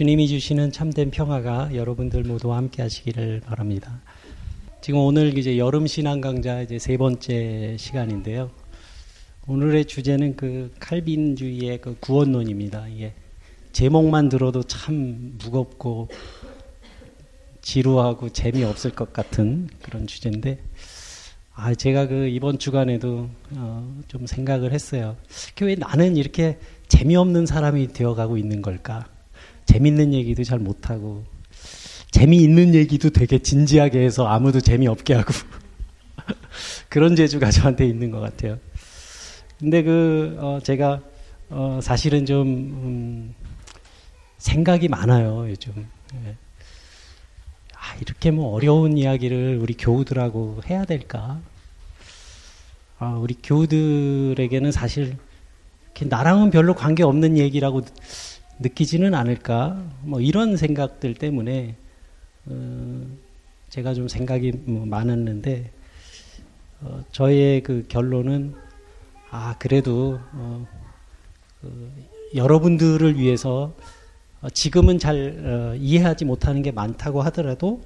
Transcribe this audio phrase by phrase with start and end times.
[0.00, 4.00] 주님이 주시는 참된 평화가 여러분들 모두와 함께 하시기를 바랍니다.
[4.80, 8.50] 지금 오늘 이제 여름 신앙 강좌 이제 세 번째 시간인데요.
[9.46, 12.88] 오늘의 주제는 그 칼빈주의의 그 구원론입니다.
[12.88, 13.12] 이게
[13.72, 16.08] 제목만 들어도 참 무겁고
[17.60, 20.62] 지루하고 재미없을 것 같은 그런 주제인데
[21.52, 25.18] 아 제가 그 이번 주간에도 어, 좀 생각을 했어요.
[25.60, 26.58] 왜 나는 이렇게
[26.88, 29.06] 재미없는 사람이 되어가고 있는 걸까?
[29.70, 31.24] 재밌는 얘기도 잘 못하고
[32.10, 35.32] 재미있는 얘기도 되게 진지하게 해서 아무도 재미없게 하고
[36.90, 38.58] 그런 재주가 저한테 있는 것 같아요.
[39.60, 41.00] 근데 그 어, 제가
[41.50, 43.34] 어, 사실은 좀 음,
[44.38, 45.86] 생각이 많아요 요즘.
[46.24, 46.34] 예.
[47.76, 51.40] 아, 이렇게 뭐 어려운 이야기를 우리 교우들하고 해야 될까?
[52.98, 55.16] 아, 우리 교우들에게는 사실
[56.02, 57.82] 나랑은 별로 관계 없는 얘기라고
[58.60, 59.82] 느끼지는 않을까?
[60.02, 61.76] 뭐 이런 생각들 때문에
[62.46, 63.06] 어,
[63.70, 65.70] 제가 좀 생각이 뭐 많았는데
[66.82, 68.54] 어, 저의 그 결론은
[69.30, 70.66] 아 그래도 어,
[71.60, 71.90] 그
[72.34, 73.74] 여러분들을 위해서
[74.42, 77.82] 어, 지금은 잘 어, 이해하지 못하는 게 많다고 하더라도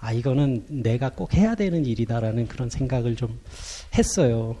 [0.00, 3.38] 아 이거는 내가 꼭 해야 되는 일이다라는 그런 생각을 좀
[3.96, 4.56] 했어요.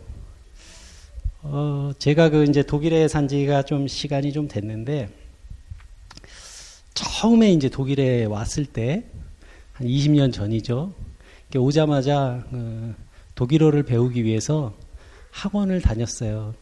[1.42, 5.08] 어, 제가 그 이제 독일에 산 지가 좀 시간이 좀 됐는데
[6.98, 9.04] 처음에 이제 독일에 왔을 때,
[9.74, 10.92] 한 20년 전이죠.
[11.56, 12.94] 오자마자 어,
[13.36, 14.74] 독일어를 배우기 위해서
[15.30, 16.54] 학원을 다녔어요.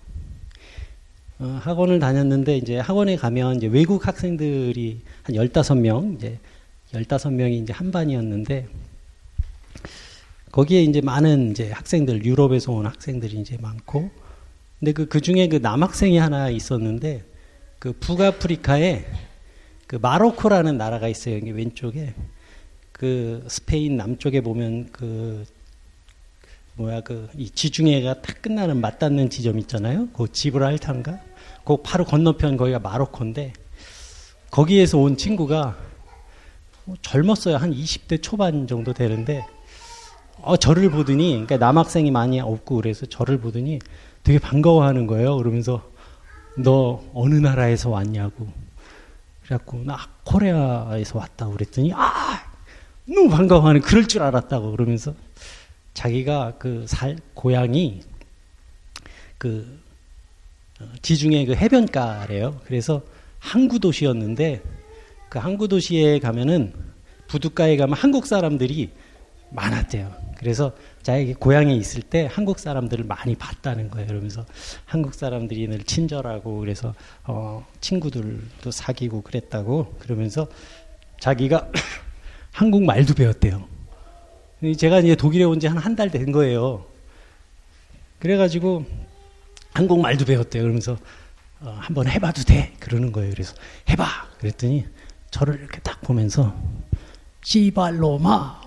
[1.39, 6.39] 어, 학원을 다녔는데 이제 학원에 가면 이제 외국 학생들이 한 15명, 이제
[6.93, 8.69] 15명이 이제 한 반이었는데
[10.53, 14.11] 거기에 이제 많은 이제 학생들, 유럽에서 온 학생들이 이제 많고
[14.81, 17.25] 근데 그, 그 중에 그 남학생이 하나 있었는데
[17.79, 19.26] 그 북아프리카에
[19.87, 21.37] 그 마로코라는 나라가 있어요.
[21.37, 22.15] 여기 왼쪽에
[22.93, 25.45] 그 스페인 남쪽에 보면 그
[26.77, 30.09] 뭐야 그 이 지중해가 딱 끝나는 맞닿는 지점 있잖아요.
[30.09, 31.21] 그 지브랄타인가?
[31.65, 33.53] 그 바로 건너편 거기가 마로코인데
[34.51, 35.77] 거기에서 온 친구가
[36.85, 37.57] 뭐 젊었어요.
[37.57, 39.45] 한 20대 초반 정도 되는데
[40.41, 43.79] 어 저를 보더니 그러니까 남학생이 많이 없고 그래서 저를 보더니
[44.23, 45.37] 되게 반가워하는 거예요.
[45.37, 45.91] 그러면서
[46.59, 48.47] 너 어느 나라에서 왔냐고.
[49.47, 52.43] 그래갖고 나 코리아에서 왔다고 그랬더니 아
[53.05, 55.15] 너무 반가워하는 그럴 줄 알았다고 그러면서
[55.95, 58.01] 자기가 그 살 고향이
[59.39, 59.81] 그
[60.81, 62.61] 어, 지중해 그 해변가래요.
[62.65, 63.03] 그래서
[63.39, 64.63] 항구 도시였는데
[65.29, 66.73] 그 항구 도시에 가면은
[67.29, 68.91] 부둣가에 가면 한국 사람들이
[69.51, 70.26] 많았대요.
[70.39, 74.07] 그래서 자기 고향에 있을 때 한국 사람들을 많이 봤다는 거예요.
[74.09, 74.45] 그러면서
[74.85, 80.47] 한국 사람들이 늘 친절하고 그래서 어, 친구들도 사귀고 그랬다고 그러면서
[81.21, 81.71] 자기가
[82.53, 83.65] 한국 말도 배웠대요.
[84.79, 86.87] 제가 이제 독일에 온 지 한 한 달 된 거예요.
[88.19, 88.85] 그래가지고
[89.75, 90.63] 한국 말도 배웠대요.
[90.63, 90.97] 그러면서
[91.61, 92.73] 어, 한번 해봐도 돼.
[92.81, 93.31] 그러는 거예요.
[93.31, 93.55] 그래서
[93.89, 94.07] 해봐.
[94.39, 94.87] 그랬더니
[95.31, 96.55] 저를 이렇게 딱 보면서
[97.43, 98.61] 씨발로마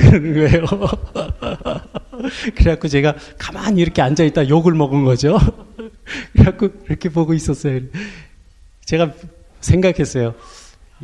[0.00, 0.66] 그러는 거예요.
[2.56, 5.38] 그래갖고 제가 가만히 이렇게 앉아있다 욕을 먹은 거죠.
[6.32, 7.80] 그래갖고 이렇게 보고 있었어요.
[8.84, 9.12] 제가
[9.60, 10.34] 생각했어요.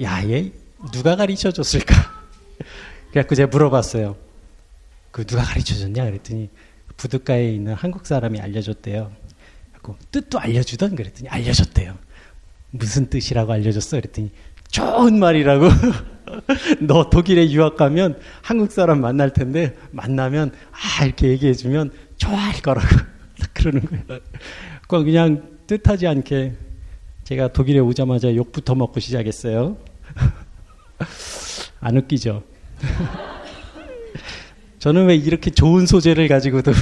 [0.02, 0.52] 야, 얘
[0.92, 1.94] 누가 가르쳐 줬을까?
[3.10, 4.16] 그래갖고 제가 물어봤어요.
[5.10, 6.04] 그 누가 가르쳐 줬냐?
[6.04, 6.48] 그랬더니
[6.96, 9.12] 부둣가에 있는 한국 사람이 알려줬대요.
[10.10, 11.98] 뜻도 알려주던 그랬더니 알려줬대요.
[12.70, 13.98] 무슨 뜻이라고 알려줬어?
[13.98, 14.30] 그랬더니
[14.72, 15.68] 좋은 말이라고.
[16.80, 22.88] 너 독일에 유학 가면 한국 사람 만날 텐데 만나면 아 이렇게 얘기해 주면 좋아할 거라고
[23.52, 24.20] 그러는 거예요.
[25.04, 26.54] 그냥 뜻하지 않게
[27.24, 29.76] 제가 독일에 오자마자 욕부터 먹고 시작했어요.
[31.80, 32.42] 안 웃기죠?
[34.78, 36.72] 저는 왜 이렇게 좋은 소재를 가지고도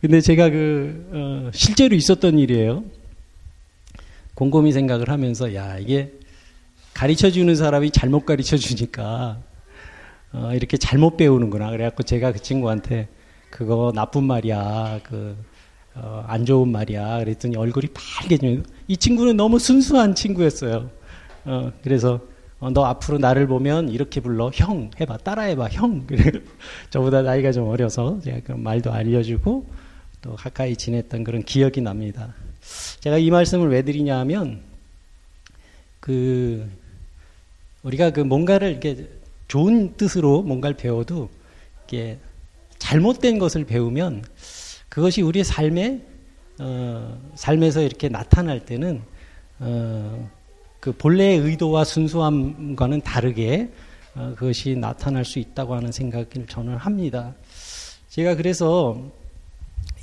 [0.00, 2.84] 근데 제가 그 어, 실제로 있었던 일이에요.
[4.36, 6.12] 곰곰이 생각을 하면서 야 이게
[6.94, 9.40] 가르쳐 주는 사람이 잘못 가르쳐 주니까
[10.32, 11.70] 어, 이렇게 잘못 배우는구나.
[11.70, 13.08] 그래갖고 제가 그 친구한테
[13.50, 15.00] 그거 나쁜 말이야.
[15.02, 15.36] 그,
[15.94, 17.20] 어, 안 좋은 말이야.
[17.20, 20.90] 그랬더니 얼굴이 빨개지면 이 친구는 너무 순수한 친구였어요.
[21.46, 22.20] 어, 그래서
[22.58, 24.50] 어, 너 앞으로 나를 보면 이렇게 불러.
[24.52, 25.18] 형 해봐.
[25.18, 25.68] 따라해봐.
[25.68, 26.06] 형.
[26.06, 26.30] 그래
[26.90, 29.66] 저보다 나이가 좀 어려서 제가 그 말도 알려주고
[30.20, 32.34] 또 가까이 지냈던 그런 기억이 납니다.
[33.00, 34.62] 제가 이 말씀을 왜 드리냐 하면
[36.00, 36.68] 그
[37.82, 39.08] 우리가 그 뭔가를 이렇게
[39.48, 41.28] 좋은 뜻으로 뭔가를 배워도
[41.84, 42.18] 이게
[42.78, 44.24] 잘못된 것을 배우면
[44.88, 46.00] 그것이 우리의 삶에
[46.58, 49.02] 어, 삶에서 이렇게 나타날 때는
[49.58, 50.30] 어,
[50.80, 53.68] 그 본래의 의도와 순수함과는 다르게
[54.14, 57.34] 어, 그것이 나타날 수 있다고 하는 생각을 저는 합니다.
[58.08, 59.12] 제가 그래서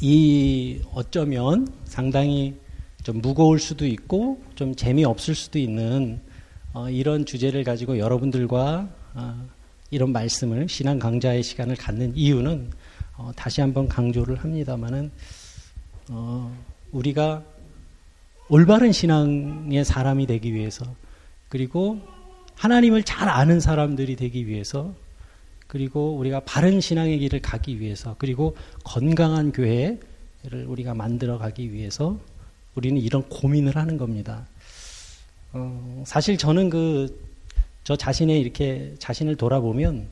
[0.06, 2.56] 이 어쩌면 상당히
[3.04, 6.20] 좀 무거울 수도 있고 좀 재미없을 수도 있는
[6.74, 9.48] 어, 이런 주제를 가지고 여러분들과 어,
[9.92, 12.70] 이런 말씀을 신앙 강좌의 시간을 갖는 이유는
[13.16, 15.10] 어, 다시 한번 강조를 합니다만은
[16.10, 16.54] 어,
[16.92, 17.42] 우리가
[18.50, 20.86] 올바른 신앙의 사람이 되기 위해서
[21.48, 22.02] 그리고
[22.56, 24.94] 하나님을 잘 아는 사람들이 되기 위해서
[25.74, 28.56] 그리고 우리가 바른 신앙의 길을 가기 위해서 그리고
[28.86, 29.98] 건강한 교회를
[30.68, 32.18] 우리가 만들어 가기 위해서
[32.76, 34.48] 우리는 이런 고민을 하는 겁니다.
[35.52, 37.34] 어, 사실 저는 그
[37.84, 40.08] 저 자신의 이렇게 자신을 돌아보면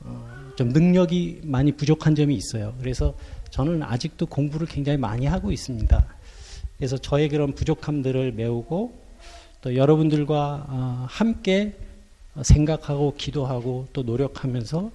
[0.00, 2.74] 어, 좀 능력이 많이 부족한 점이 있어요.
[2.78, 3.14] 그래서
[3.50, 6.06] 저는 아직도 공부를 굉장히 많이 하고 있습니다.
[6.76, 8.94] 그래서 저의 그런 부족함들을 메우고
[9.62, 11.74] 또 여러분들과 어, 함께
[12.42, 14.90] 생각하고 기도하고 또 노력하면서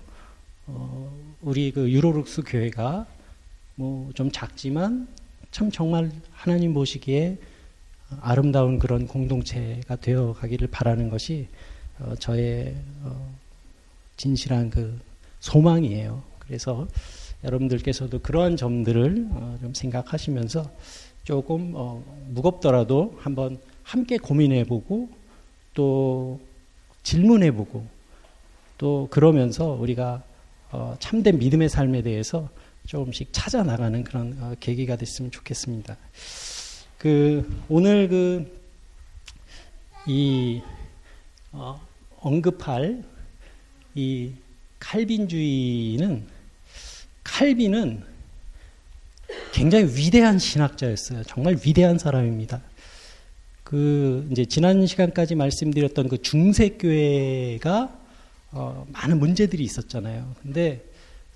[0.67, 1.11] 어,
[1.41, 3.05] 우리 그 유로룩스 교회가
[3.75, 5.07] 뭐 좀 작지만
[5.51, 7.37] 참 정말 하나님 보시기에
[8.21, 11.47] 아름다운 그런 공동체가 되어 가기를 바라는 것이
[11.99, 12.75] 어, 저의
[14.17, 14.97] 진실한 그
[15.41, 16.23] 소망이에요.
[16.39, 16.87] 그래서
[17.43, 19.27] 여러분들께서도 그러한 점들을
[19.61, 20.71] 좀 생각하시면서
[21.23, 21.73] 조금
[22.29, 25.09] 무겁더라도 한번 함께 고민해보고
[25.73, 26.39] 또
[27.05, 27.87] 질문해보고
[28.77, 30.21] 또 그러면서 우리가
[30.71, 32.49] 어, 참된 믿음의 삶에 대해서
[32.85, 35.95] 조금씩 찾아 나가는 그런 어, 계기가 됐으면 좋겠습니다.
[36.97, 38.65] 그 오늘 그
[40.07, 40.61] 이
[41.51, 41.81] 어,
[42.19, 43.03] 언급할
[43.95, 44.31] 이
[44.79, 46.27] 칼빈주의는
[47.23, 48.03] 칼빈은
[49.51, 51.23] 굉장히 위대한 신학자였어요.
[51.23, 52.61] 정말 위대한 사람입니다.
[53.65, 57.97] 그 이제 지난 시간까지 말씀드렸던 그 중세 교회가
[58.51, 60.35] 어, 많은 문제들이 있었잖아요.
[60.43, 60.85] 근데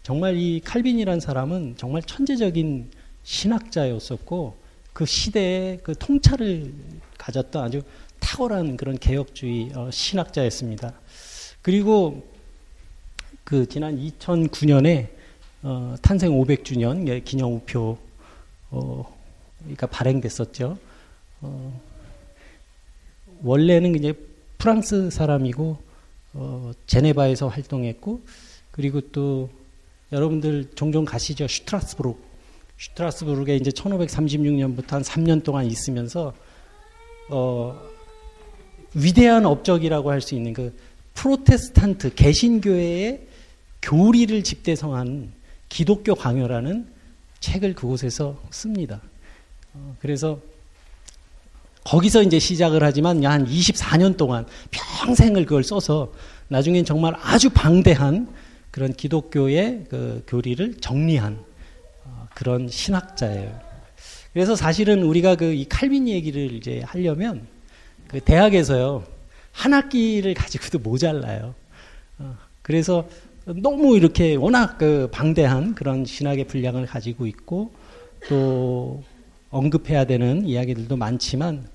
[0.03, 2.91] 정말 이 칼빈이란 사람은 정말 천재적인
[3.23, 4.55] 신학자였었고
[4.93, 6.71] 그 시대에 그 통찰을
[7.17, 7.81] 가졌던 아주
[8.19, 10.93] 탁월한 그런 개혁주의 어, 신학자였습니다.
[11.63, 12.29] 그리고
[13.43, 15.09] 그 지난 2009년에
[15.63, 17.97] 어, 탄생 500주년 기념 우표
[18.69, 19.17] 어,
[19.61, 20.77] 그러니까 발행됐었죠.
[21.41, 21.88] 어,
[23.43, 24.13] 원래는 이제
[24.57, 25.77] 프랑스 사람이고
[26.33, 28.21] 어, 제네바에서 활동했고
[28.71, 29.49] 그리고 또
[30.11, 32.19] 여러분들 종종 가시죠 슈트라스부르크
[32.77, 36.33] 슈트라스부르크에 이제 1536년부터 한 3년 동안 있으면서
[37.29, 37.79] 어,
[38.93, 40.75] 위대한 업적이라고 할 수 있는 그
[41.13, 43.27] 프로테스탄트 개신교회의
[43.81, 45.31] 교리를 집대성한
[45.67, 46.87] 기독교 강요라는
[47.39, 49.01] 책을 그곳에서 씁니다.
[49.73, 50.39] 어, 그래서
[51.83, 56.11] 거기서 이제 시작을 하지만 한 24년 동안 평생을 그걸 써서
[56.49, 58.27] 나중엔 정말 아주 방대한
[58.71, 61.43] 그런 기독교의 그 교리를 정리한
[62.05, 63.59] 어, 그런 신학자예요.
[64.33, 67.47] 그래서 사실은 우리가 그 이 칼빈 얘기를 이제 하려면
[68.07, 69.03] 그 대학에서요
[69.51, 71.55] 한 학기를 가지고도 모자라요.
[72.19, 73.07] 어, 그래서
[73.45, 77.73] 너무 이렇게 워낙 그 방대한 그런 신학의 분량을 가지고 있고
[78.27, 79.03] 또
[79.49, 81.67] 언급해야 되는 이야기들도 많지만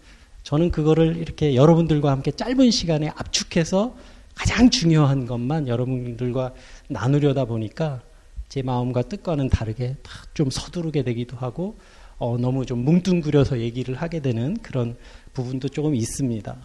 [0.43, 3.97] 저는 그거를 이렇게 여러분들과 함께 짧은 시간에 압축해서
[4.35, 6.55] 가장 중요한 것만 여러분들과
[6.89, 8.03] 나누려다 보니까
[8.49, 9.97] 제 마음과 뜻과는 다르게
[10.35, 11.79] 좀 서두르게 되기도 하고
[12.19, 14.97] 어, 너무 좀 뭉뚱그려서 얘기를 하게 되는 그런
[15.33, 16.57] 부분도 조금 있습니다.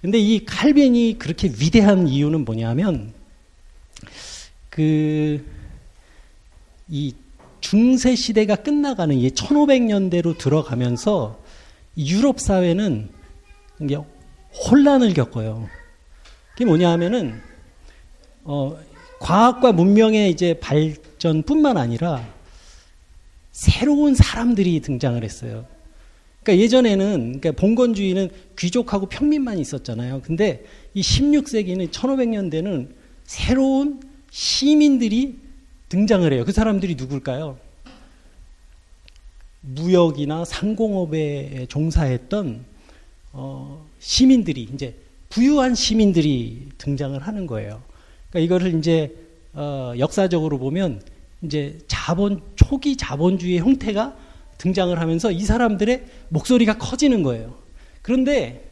[0.00, 3.12] 근데 이 칼빈이 그렇게 위대한 이유는 뭐냐면
[4.70, 5.58] 그
[6.88, 7.14] 이
[7.68, 11.38] 중세 시대가 끝나가는 이 1500년대로 들어가면서
[11.98, 13.10] 유럽 사회는
[13.82, 13.98] 이게
[14.54, 15.68] 혼란을 겪어요.
[16.52, 17.38] 그게 뭐냐 하면은,
[18.44, 18.74] 어,
[19.20, 22.26] 과학과 문명의 이제 발전뿐만 아니라
[23.52, 25.66] 새로운 사람들이 등장을 했어요.
[26.42, 30.22] 그러니까 예전에는 그러니까 봉건주의는 귀족하고 평민만 있었잖아요.
[30.24, 32.94] 근데 이 16세기는 1500년대는
[33.24, 35.47] 새로운 시민들이
[35.88, 36.44] 등장을 해요.
[36.44, 37.58] 그 사람들이 누굴까요?
[39.60, 42.64] 무역이나 상공업에 종사했던
[43.32, 44.94] 어, 시민들이 이제
[45.28, 47.82] 부유한 시민들이 등장을 하는 거예요.
[48.30, 49.14] 그러니까 이거를 이제
[49.52, 51.02] 어, 역사적으로 보면
[51.42, 54.16] 이제 자본 초기 자본주의 형태가
[54.58, 57.54] 등장을 하면서 이 사람들의 목소리가 커지는 거예요.
[58.02, 58.68] 그런데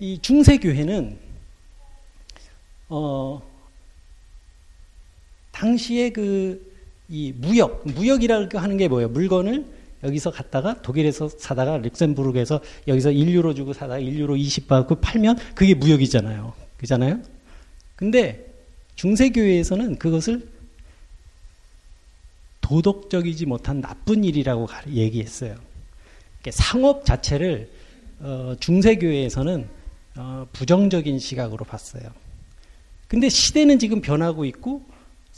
[0.00, 1.18] 이 중세 교회는
[2.88, 3.42] 어
[5.62, 6.72] 당시에 그
[7.12, 9.10] 이 무역 무역이라고 하는 게 뭐예요?
[9.10, 9.66] 물건을
[10.02, 16.54] 여기서 갔다가 독일에서 사다가 룩셈부르크에서 여기서 1유로 주고 사다가 1유로 20 받고 팔면 그게 무역이잖아요.
[16.78, 17.20] 그잖아요?
[17.96, 18.50] 근데
[18.96, 20.48] 중세교회에서는 그것을
[22.62, 25.56] 도덕적이지 못한 나쁜 일이라고 얘기했어요.
[26.50, 27.70] 상업 자체를
[28.20, 29.68] 어, 중세교회에서는
[30.16, 32.04] 어, 부정적인 시각으로 봤어요.
[33.06, 34.91] 근데 시대는 지금 변하고 있고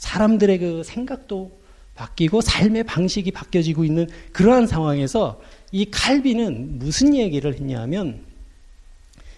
[0.05, 1.51] 사람들의 그 생각도
[1.95, 8.21] 바뀌고 삶의 방식이 바뀌어지고 있는 그러한 상황에서 이 칼빈은 무슨 얘기를 했냐면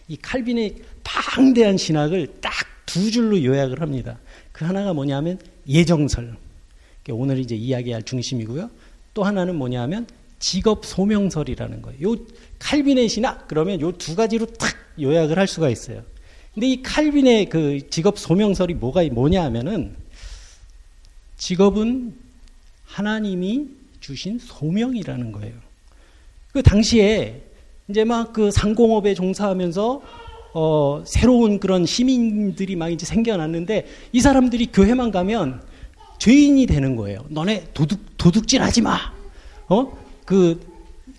[0.08, 2.52] 이 칼빈의 방대한 신학을 딱
[2.88, 4.18] 두 줄로 요약을 합니다.
[4.52, 6.36] 그 하나가 뭐냐면 예정설.
[7.12, 8.70] 오늘 이제 이야기할 중심이고요.
[9.14, 10.08] 또 하나는 뭐냐면
[10.40, 12.12] 직업 소명설이라는 거예요.
[12.12, 12.18] 요
[12.60, 16.02] 칼빈의 신학 그러면 요 두 가지로 탁 요약을 할 수가 있어요.
[16.54, 19.96] 근데 이 칼빈의 그 직업 소명설이 뭐가 뭐냐 하면은
[21.38, 22.14] 직업은
[22.86, 23.68] 하나님이
[24.00, 25.54] 주신 소명이라는 거예요.
[26.52, 27.44] 그 당시에
[27.90, 30.02] 이제 막 그 상공업에 종사하면서
[30.54, 35.62] 어 새로운 그런 시민들이 막 이제 생겨났는데 이 사람들이 교회만 가면
[36.20, 37.24] 죄인이 되는 거예요.
[37.30, 38.98] 너네 도둑 도둑질 하지 마.
[39.70, 39.98] 어?
[40.26, 40.60] 그,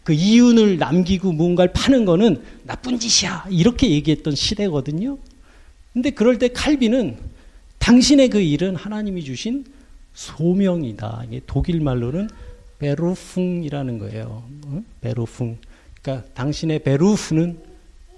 [0.04, 3.46] 그 이윤을 남기고 뭔가를 파는 거는 나쁜 짓이야.
[3.50, 5.18] 이렇게 얘기했던 시대거든요.
[5.92, 7.16] 근데 그럴 때 칼빈은
[7.78, 9.64] 당신의 그 일은 하나님이 주신
[10.18, 11.26] 소명이다.
[11.28, 12.28] 이게 독일 말로는
[12.80, 14.42] 베루풍이라는 거예요.
[14.66, 14.82] 어?
[15.00, 15.58] 베루풍.
[16.02, 17.58] 그러니까 당신의 베루프는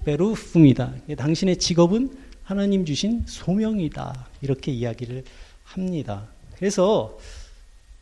[0.03, 0.93] 베루풍이다.
[1.15, 2.09] 당신의 직업은
[2.43, 4.29] 하나님 주신 소명이다.
[4.41, 5.23] 이렇게 이야기를
[5.63, 6.25] 합니다.
[6.57, 7.19] 그래서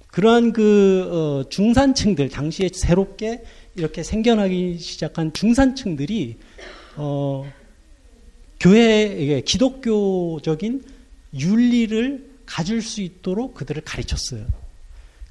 [0.07, 3.43] 그러한 그 어, 중산층들 당시에 새롭게
[3.75, 6.37] 이렇게 생겨나기 시작한 중산층들이
[6.95, 7.51] 어,
[8.61, 10.83] 교회 기독교적인
[11.37, 14.43] 윤리를 가질 수 있도록 그들을 가르쳤어요.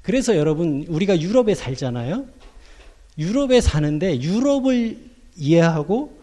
[0.01, 2.25] 그래서 여러분 우리가 유럽에 살잖아요.
[3.17, 4.97] 유럽에 사는데 유럽을
[5.35, 6.17] 이해하고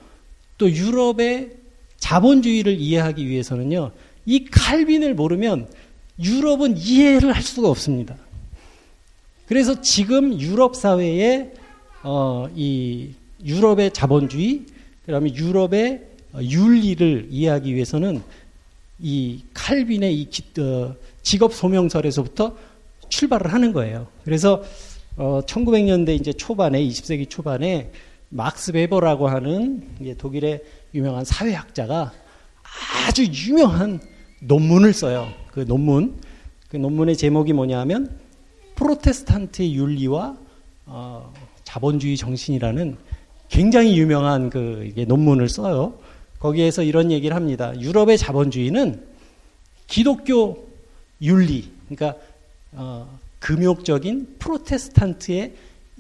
[0.57, 1.53] 또 유럽의
[1.99, 3.93] 자본주의를 이해하기 위해서는요.
[4.25, 5.69] 이 칼빈을 모르면
[6.19, 8.17] 유럽은 이해를 할 수가 없습니다.
[9.47, 11.53] 그래서 지금 유럽 사회에
[12.03, 13.11] 어, 이
[13.45, 14.63] 유럽의 자본주의,
[15.05, 16.03] 그다음에 유럽의
[16.41, 18.23] 윤리를 이해하기 위해서는
[18.99, 20.29] 이 칼빈의 이
[20.61, 22.57] 어, 직업 소명설에서부터
[23.09, 24.09] 출발을 하는 거예요.
[24.25, 24.63] 그래서
[25.17, 27.91] 어, 1900년대 이제 초반에 20세기 초반에
[28.29, 29.89] 막스 베버라고 하는
[30.19, 30.63] 독일의
[30.95, 32.13] 유명한 사회학자가
[33.07, 34.01] 아주 유명한
[34.41, 35.29] 논문을 써요.
[35.53, 36.21] 그 논문
[36.69, 38.19] 그 논문의 제목이 뭐냐면
[38.75, 40.37] 프로테스탄트의 윤리와
[40.87, 41.33] 어,
[41.65, 42.97] 자본주의 정신이라는
[43.49, 45.99] 굉장히 유명한 그 논문을 써요.
[46.47, 47.73] 거기에서 이런 얘기를 합니다.
[47.81, 49.03] 유럽의 자본주의는
[49.89, 50.69] 기독교
[51.21, 52.21] 윤리, 그러니까
[52.73, 55.55] 어, 금욕적인 프로테스탄트의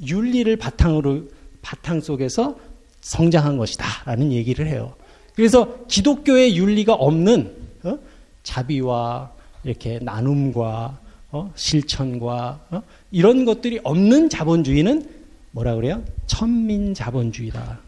[0.05, 1.25] 윤리를 바탕으로
[1.63, 2.57] 바탕 속에서
[3.01, 4.95] 성장한 것이다라는 얘기를 해요.
[5.35, 7.99] 그래서 기독교의 윤리가 없는 어?
[8.43, 9.33] 자비와
[9.65, 10.99] 이렇게 나눔과
[11.33, 11.53] 어?
[11.57, 12.83] 실천과 어?
[13.11, 15.09] 이런 것들이 없는 자본주의는
[15.51, 16.05] 뭐라 그래요?
[16.27, 17.81] 천민 자본주의다.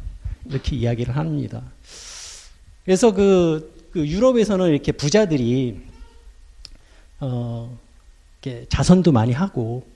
[0.46, 1.62] 이렇게 이야기를 합니다.
[2.88, 5.78] 그래서 그, 그 유럽에서는 이렇게 부자들이
[7.20, 7.78] 어,
[8.40, 9.86] 이렇게 자선도 많이 하고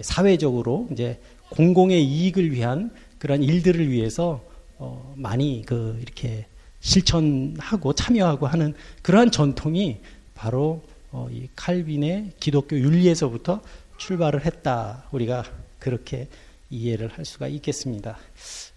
[0.00, 4.44] 사회적으로 이제 공공의 이익을 위한 그런 일들을 위해서
[4.78, 6.46] 어, 많이 그 이렇게
[6.78, 9.96] 실천하고 참여하고 하는 그러한 전통이
[10.36, 13.60] 바로 어, 이 칼빈의 기독교 윤리에서부터
[13.98, 15.02] 출발을 했다.
[15.10, 15.42] 우리가
[15.80, 16.28] 그렇게
[16.70, 18.16] 이해를 할 수가 있겠습니다.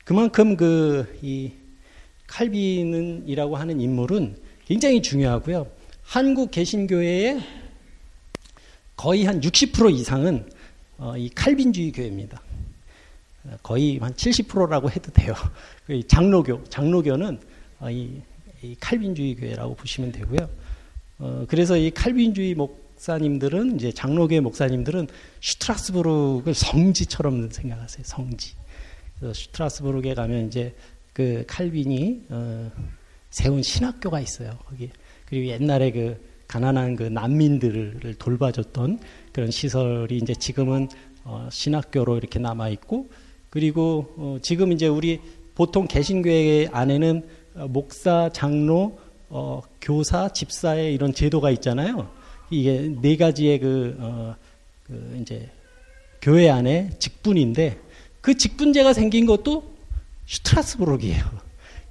[0.06, 1.52] 그만큼 그 이
[2.30, 5.68] 칼빈은이라고 하는 인물은 굉장히 중요하고요.
[6.04, 7.42] 한국 개신교회의
[8.96, 10.50] 거의 한 60% 이상은
[10.98, 12.42] 어, 이 칼빈주의 교회입니다.
[13.64, 15.34] 거의 한 70%라고 해도 돼요.
[15.88, 17.40] 그 장로교, 장로교는
[17.80, 18.22] 어, 이,
[18.62, 20.50] 이 칼빈주의 교회라고 보시면 되고요.
[21.20, 25.08] 어, 그래서 이 칼빈주의 목사님들은 이제 장로계 목사님들은
[25.40, 28.04] 슈트라스부르크를 성지처럼 생각하세요.
[28.06, 28.54] 성지.
[29.18, 30.76] 그래서 슈트라스부르크에 가면 이제
[31.20, 32.72] 그 칼빈이 어,
[33.30, 34.58] 세운 신학교가 있어요.
[34.66, 34.90] 거기
[35.26, 36.16] 그리고 옛날에 그
[36.48, 39.00] 가난한 그 난민들을 돌봐줬던
[39.34, 40.88] 그런 시설이 이제 지금은
[41.26, 43.10] 어, 신학교로 이렇게 남아 있고
[43.50, 45.20] 그리고 어, 지금 이제 우리
[45.56, 48.98] 보통 개신교회 안에는 어, 목사, 장로,
[49.28, 52.10] 어, 교사, 집사의 이런 제도가 있잖아요.
[52.50, 54.36] 이게 네 가지의 그, 어,
[54.88, 55.50] 그 이제
[56.22, 57.78] 교회 안에 직분인데
[58.22, 59.69] 그 직분제가 생긴 것도
[60.30, 61.26] 슈트라스부르크예요.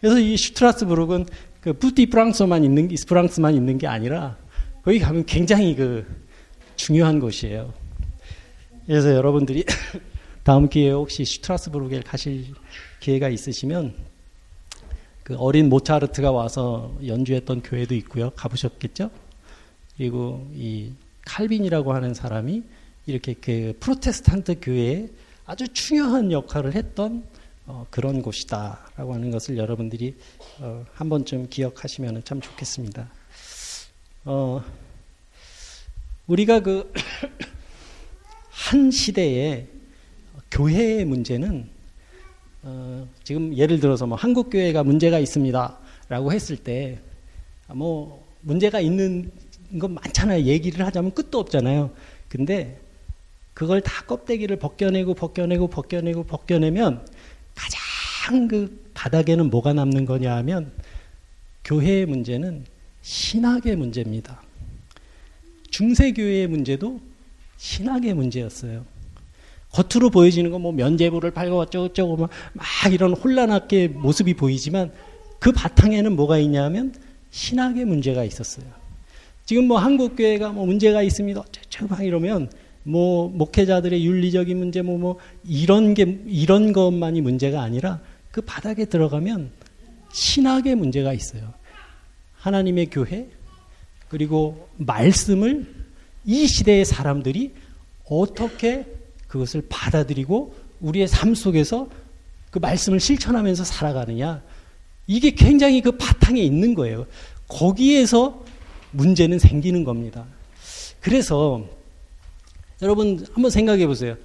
[0.00, 1.26] 그래서 이 슈트라스부르크는
[1.60, 4.36] 그 푸티 프랑스만 있는 프랑스만 있는 게 아니라
[4.82, 6.06] 거기 가면 굉장히 그
[6.76, 7.74] 중요한 곳이에요.
[8.86, 9.64] 그래서 여러분들이
[10.44, 12.54] 다음 기회에 혹시 슈트라스부르크에 가실
[13.00, 13.94] 기회가 있으시면
[15.24, 18.30] 그 어린 모차르트가 와서 연주했던 교회도 있고요.
[18.30, 19.10] 가보셨겠죠?
[19.96, 20.92] 그리고 이
[21.26, 22.62] 칼빈이라고 하는 사람이
[23.06, 25.08] 이렇게 그 프로테스탄트 교회에
[25.44, 27.24] 아주 중요한 역할을 했던
[27.68, 30.16] 어, 그런 곳이다라고 하는 것을 여러분들이
[30.58, 33.08] 어, 한 번쯤 기억하시면 참 좋겠습니다.
[34.24, 34.64] 어,
[36.26, 36.92] 우리가 그
[38.50, 39.68] 한 시대에
[40.50, 41.68] 교회의 문제는
[42.64, 46.98] 어, 지금 예를 들어서 뭐 한국 교회가 문제가 있습니다라고 했을 때
[47.74, 49.30] 뭐 문제가 있는
[49.78, 50.44] 건 많잖아요.
[50.44, 51.90] 얘기를 하자면 끝도 없잖아요.
[52.28, 52.80] 근데
[53.52, 57.06] 그걸 다 껍데기를 벗겨내고 벗겨내고 벗겨내고 벗겨내면
[57.58, 60.70] 가장 그 바닥에는 뭐가 남는 거냐 하면
[61.64, 62.64] 교회의 문제는
[63.02, 64.40] 신학의 문제입니다.
[65.70, 67.00] 중세교회의 문제도
[67.56, 68.84] 신학의 문제였어요.
[69.72, 74.92] 겉으로 보여지는 건 뭐 면제부를 팔고 어쩌고저쩌고 막, 막 이런 혼란하게 모습이 보이지만
[75.38, 76.94] 그 바탕에는 뭐가 있냐면
[77.30, 78.66] 신학의 문제가 있었어요.
[79.44, 81.40] 지금 뭐 한국 교회가 뭐 문제가 있습니다.
[81.40, 82.50] 어쩌고 막 이러면
[82.88, 89.50] 뭐 목회자들의 윤리적인 문제 뭐 뭐 이런 게 이런 것만이 문제가 아니라 그 바닥에 들어가면
[90.12, 91.52] 신학의 문제가 있어요.
[92.36, 93.28] 하나님의 교회
[94.08, 95.66] 그리고 말씀을
[96.24, 97.52] 이 시대의 사람들이
[98.08, 98.86] 어떻게
[99.28, 101.88] 그것을 받아들이고 우리의 삶 속에서
[102.50, 104.42] 그 말씀을 실천하면서 살아가느냐.
[105.06, 107.06] 이게 굉장히 그 바탕에 있는 거예요.
[107.48, 108.44] 거기에서
[108.92, 110.24] 문제는 생기는 겁니다.
[111.00, 111.66] 그래서
[112.82, 114.16] 여러분 한번 생각해 보세요.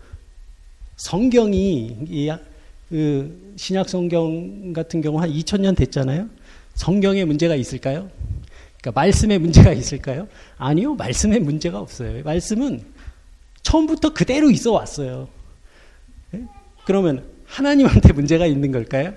[0.98, 2.38] 성경이
[2.90, 6.30] 그 신약 성경 같은 경우 한 2000년 됐잖아요.
[6.76, 8.10] 성경에 문제가 있을까요?
[8.80, 10.28] 그러니까 말씀에 문제가 있을까요?
[10.58, 10.96] 아니요.
[10.96, 12.22] 말씀에 문제가 없어요.
[12.24, 12.84] 말씀은
[13.64, 15.30] 처음부터 그대로 있어 왔어요.
[16.36, 16.44] 예?
[16.86, 19.16] 그러면 하나님한테 문제가 있는 걸까요?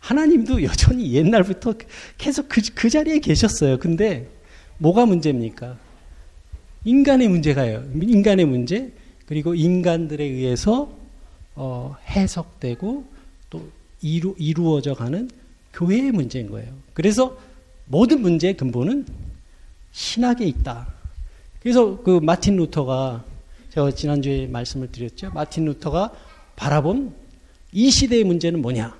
[0.00, 1.74] 하나님도 여전히 옛날부터
[2.18, 3.78] 계속 그, 그 자리에 계셨어요.
[3.78, 4.28] 근데
[4.78, 5.78] 뭐가 문제입니까?
[6.86, 7.84] 인간의 문제가요.
[8.00, 8.92] 인간의 문제,
[9.26, 10.88] 그리고 인간들에 의해서
[11.56, 13.04] 어, 해석되고
[13.50, 13.68] 또
[14.00, 15.28] 이루, 이루어져 가는
[15.72, 16.72] 교회의 문제인 거예요.
[16.94, 17.36] 그래서
[17.86, 19.04] 모든 문제의 근본은
[19.90, 20.86] 신학에 있다.
[21.60, 23.24] 그래서 그 마틴 루터가
[23.70, 25.30] 제가 지난주에 말씀을 드렸죠.
[25.32, 26.12] 마틴 루터가
[26.54, 27.12] 바라본
[27.72, 28.96] 이 시대의 문제는 뭐냐?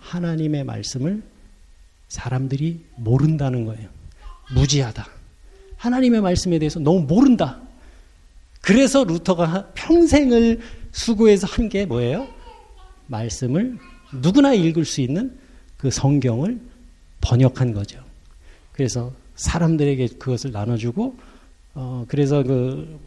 [0.00, 1.22] 하나님의 말씀을
[2.08, 3.88] 사람들이 모른다는 거예요.
[4.54, 5.13] 무지하다.
[5.84, 7.60] 하나님의 말씀에 대해서 너무 모른다.
[8.62, 10.60] 그래서 루터가 평생을
[10.92, 12.26] 수고해서 한 게 뭐예요?
[13.08, 13.78] 말씀을
[14.22, 15.36] 누구나 읽을 수 있는
[15.76, 16.58] 그 성경을
[17.20, 18.02] 번역한 거죠.
[18.72, 21.16] 그래서 사람들에게 그것을 나눠주고,
[21.74, 22.98] 어, 그래서 그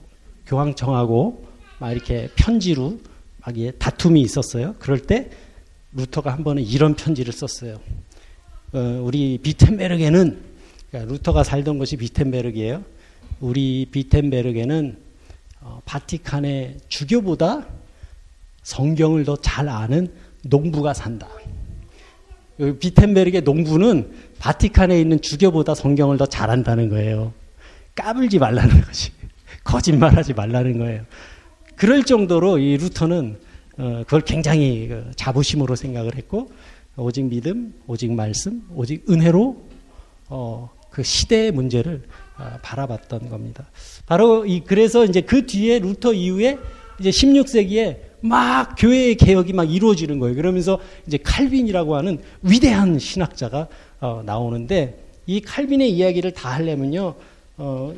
[0.45, 1.47] 교황청하고
[1.79, 2.99] 막 이렇게 편지로
[3.39, 4.75] 막 다툼이 있었어요.
[4.77, 5.31] 그럴 때
[5.93, 7.79] 루터가 한 번은 이런 편지를 썼어요.
[8.73, 10.46] 어, 우리 비텐베르게는
[10.97, 12.83] 그러니까 루터가 살던 곳이 비텐베르기예요.
[13.39, 14.97] 우리 비텐베르게는
[15.61, 17.67] 어, 바티칸의 주교보다
[18.63, 20.11] 성경을 더 잘 아는
[20.43, 21.27] 농부가 산다.
[22.79, 27.33] 비텐베르의 농부는 바티칸에 있는 주교보다 성경을 더 잘한다는 거예요.
[27.95, 29.11] 까불지 말라는 것이.
[29.63, 31.03] 거짓말하지 말라는 거예요.
[31.75, 33.37] 그럴 정도로 이 루터는
[33.77, 36.51] 어, 그걸 굉장히 그 자부심으로 생각을 했고
[36.95, 39.67] 오직 믿음, 오직 말씀, 오직 은혜로
[40.29, 42.01] 어, 그 시대의 문제를
[42.39, 43.69] 어, 바라봤던 겁니다.
[44.07, 46.57] 바로 이 그래서 이제 그 뒤에 루터 이후에
[46.99, 50.35] 이제 16세기에 막 교회의 개혁이 막 이루어지는 거예요.
[50.35, 53.67] 그러면서 이제 칼빈이라고 하는 위대한 신학자가
[53.99, 57.13] 어, 나오는데 이 칼빈의 이야기를 다 하려면요.
[57.57, 57.93] 어,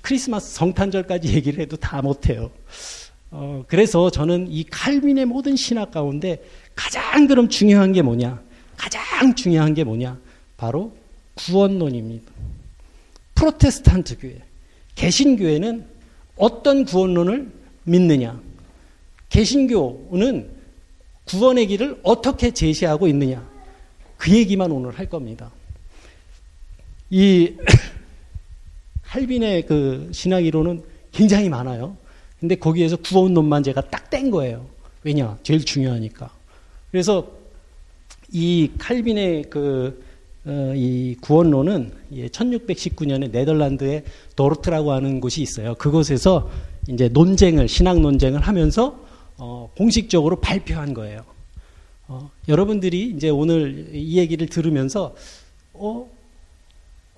[0.00, 2.52] 크리스마스 성탄절까지 얘기를 해도 다 못해요.
[3.32, 6.40] 어, 그래서 저는 이 칼빈의 모든 신학 가운데
[6.76, 8.40] 가장 그럼 중요한 게 뭐냐?
[8.76, 10.16] 가장 중요한 게 뭐냐?
[10.56, 10.92] 바로
[11.38, 12.32] 구원론입니다.
[13.34, 14.42] 프로테스탄트 교회,
[14.96, 15.86] 개신교회는
[16.36, 17.50] 어떤 구원론을
[17.84, 18.40] 믿느냐?
[19.28, 20.50] 개신교는
[21.24, 23.48] 구원의 길을 어떻게 제시하고 있느냐?
[24.16, 25.50] 그 얘기만 오늘 할 겁니다.
[27.10, 27.54] 이
[29.02, 31.96] 할빈의 그 신학 이론은 굉장히 많아요.
[32.40, 34.66] 근데 거기에서 구원론만 제가 딱 뗀 거예요.
[35.04, 35.38] 왜냐?
[35.42, 36.30] 제일 중요하니까.
[36.90, 37.30] 그래서
[38.30, 40.07] 이 칼빈의 그, 어,
[40.46, 44.04] 이 구원론은 1619년에 네덜란드의
[44.36, 45.74] 도르트라고 하는 곳이 있어요.
[45.74, 46.50] 그곳에서
[46.88, 51.24] 이제 논쟁을, 신학 논쟁을 하면서 어, 공식적으로 발표한 거예요.
[52.08, 55.14] 어, 여러분들이 이제 오늘 이 얘기를 들으면서,
[55.74, 56.10] 어,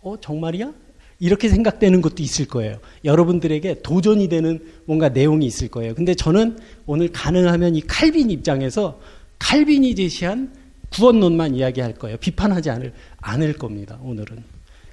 [0.02, 0.72] 어, 정말이야?
[1.18, 2.78] 이렇게 생각되는 것도 있을 거예요.
[3.04, 5.94] 여러분들에게 도전이 되는 뭔가 내용이 있을 거예요.
[5.94, 9.00] 근데 저는 오늘 가능하면 이 칼빈 입장에서
[9.38, 10.52] 칼빈이 제시한
[10.92, 12.16] 구원론만 이야기할 거예요.
[12.18, 13.98] 비판하지 않을, 않을 겁니다.
[14.02, 14.42] 오늘은.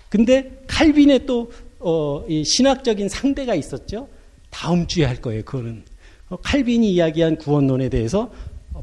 [0.09, 4.07] 근데 칼빈의 또 어, 신학적인 상대가 있었죠.
[4.49, 5.43] 다음 주에 할 거예요.
[5.43, 5.83] 그거는
[6.29, 8.31] 어, 칼빈이 이야기한 구원론에 대해서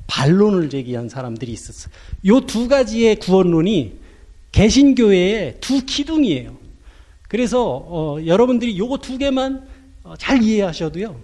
[0.07, 1.92] 반론을 제기한 사람들이 있었어요.
[2.27, 3.98] 요 두 가지의 구원론이
[4.53, 6.57] 개신교회의 두 기둥이에요.
[7.29, 9.66] 그래서 어, 여러분들이 요거 두 개만
[10.03, 11.16] 어, 잘 이해하셔도요.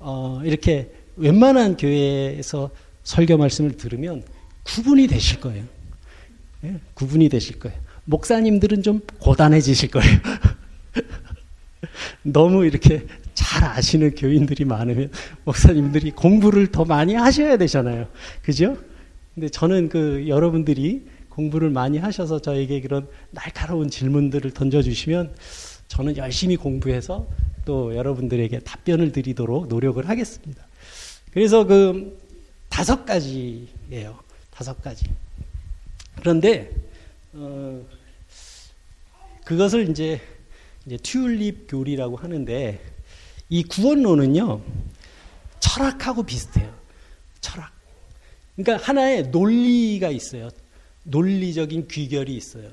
[0.00, 2.70] 어, 이렇게 웬만한 교회에서
[3.02, 4.22] 설교 말씀을 들으면
[4.68, 5.64] 구분이 되실 거예요.
[6.64, 7.78] 예, 구분이 되실 거예요.
[8.04, 10.18] 목사님들은 좀 고단해지실 거예요.
[12.22, 15.10] 너무 이렇게 잘 아시는 교인들이 많으면
[15.44, 18.08] 목사님들이 공부를 더 많이 하셔야 되잖아요.
[18.42, 18.76] 그죠?
[19.34, 25.34] 근데 저는 그 여러분들이 공부를 많이 하셔서 저에게 그런 날카로운 질문들을 던져주시면
[25.86, 27.28] 저는 열심히 공부해서
[27.64, 30.66] 또 여러분들에게 답변을 드리도록 노력을 하겠습니다.
[31.32, 32.18] 그래서 그
[32.68, 34.27] 다섯 가지예요.
[34.58, 35.04] 다섯 가지.
[36.16, 36.68] 그런데
[37.32, 37.80] 어,
[39.44, 40.20] 그것을 이제,
[40.84, 42.80] 이제 튤립 교리라고 하는데
[43.50, 44.60] 이 구원론은요,
[45.60, 46.74] 철학하고 비슷해요.
[47.40, 47.70] 철학.
[48.56, 50.50] 그러니까 하나의 논리가 있어요.
[51.04, 52.68] 논리적인 귀결이 있어요.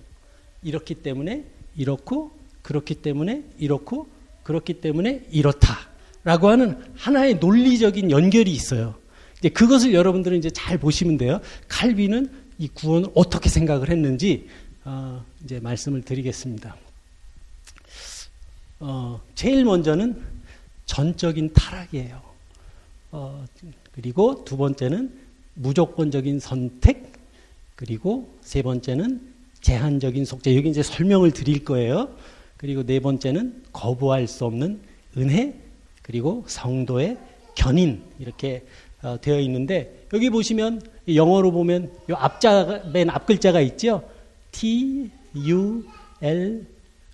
[0.63, 1.45] 이렇기 때문에
[1.77, 2.31] 이렇고,
[2.63, 4.07] 그렇기 때문에 이렇고,
[4.41, 9.04] 그렇기 때문에 이렇다라고 하는 하나의 논리적인 연결이 있어요.
[9.39, 11.39] 이제 그것을 여러분들은 이제 잘 보시면 돼요.
[11.67, 14.47] 칼빈은 이 구원을 어떻게 생각을 했는지
[14.83, 16.75] 어, 이제 말씀을 드리겠습니다.
[18.79, 20.21] 어, 제일 먼저는
[20.85, 22.21] 전적인 타락이에요.
[23.11, 23.45] 어,
[23.93, 25.11] 그리고 두 번째는
[25.55, 27.13] 무조건적인 선택,
[27.75, 30.55] 그리고 세 번째는 제한적인 속죄.
[30.55, 32.15] 여기 이제 설명을 드릴 거예요.
[32.57, 34.79] 그리고 네 번째는 거부할 수 없는
[35.17, 35.55] 은혜,
[36.01, 37.17] 그리고 성도의
[37.55, 38.65] 견인 이렇게
[39.05, 44.03] 어, 되어 있는데 여기 보시면 영어로 보면 이 앞자 맨 앞 글자가 있죠.
[44.51, 45.85] T U
[46.21, 46.65] L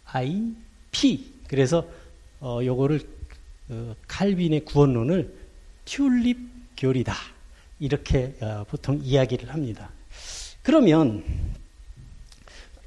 [0.06, 0.54] I
[0.92, 1.26] P.
[1.48, 1.86] 그래서
[2.40, 3.02] 어 요거를
[3.70, 5.34] 어, 칼빈의 구원론을
[5.86, 6.38] 튤립
[6.78, 7.14] 교리다.
[7.80, 9.90] 이렇게 어, 보통 이야기를 합니다.
[10.64, 11.24] 그러면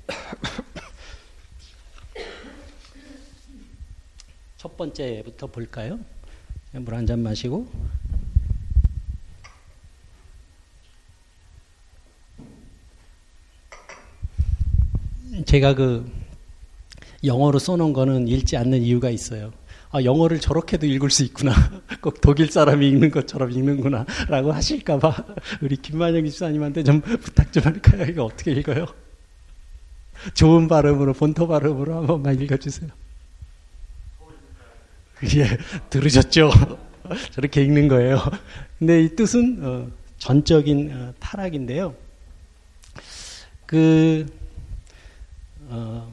[4.56, 5.98] 첫 번째부터 볼까요?
[6.72, 7.66] 물 한 잔 마시고
[15.46, 16.10] 제가 그
[17.24, 19.52] 영어로 써놓은 거는 읽지 않는 이유가 있어요.
[19.90, 21.52] 아, 영어를 저렇게도 읽을 수 있구나.
[22.02, 24.04] 꼭 독일 사람이 읽는 것처럼 읽는구나.
[24.28, 25.24] 라고 하실까봐
[25.62, 28.04] 우리 김만영 집사님한테 좀 부탁 좀 할까요?
[28.08, 28.86] 이거 어떻게 읽어요?
[30.34, 32.90] 좋은 발음으로, 본토 발음으로 한 번만 읽어주세요.
[35.36, 35.58] 예,
[35.90, 36.50] 들으셨죠?
[37.32, 38.18] 저렇게 읽는 거예요.
[38.78, 39.86] 근데 이 뜻은 어,
[40.18, 41.94] 전적인 어, 타락인데요.
[43.66, 44.26] 그,
[45.68, 46.12] 어,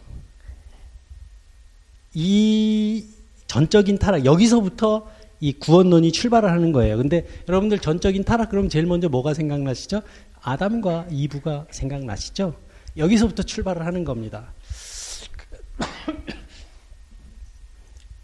[2.13, 3.05] 이
[3.47, 5.09] 전적인 타락 여기서부터
[5.39, 6.97] 이 구원론이 출발을 하는 거예요.
[6.97, 10.01] 근데 여러분들 전적인 타락 그럼 제일 먼저 뭐가 생각나시죠?
[10.41, 12.55] 아담과 이브가 생각나시죠?
[12.97, 14.53] 여기서부터 출발을 하는 겁니다.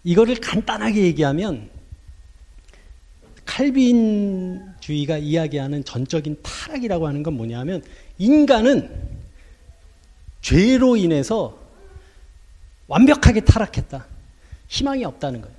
[0.04, 1.70] 이거를 간단하게 얘기하면
[3.46, 7.82] 칼빈주의가 이야기하는 전적인 타락이라고 하는 건 뭐냐면
[8.20, 9.17] 인간은
[10.48, 11.60] 죄로 인해서
[12.88, 14.06] 완벽하게 타락했다.
[14.70, 15.54] 희망이 없다는 거예요.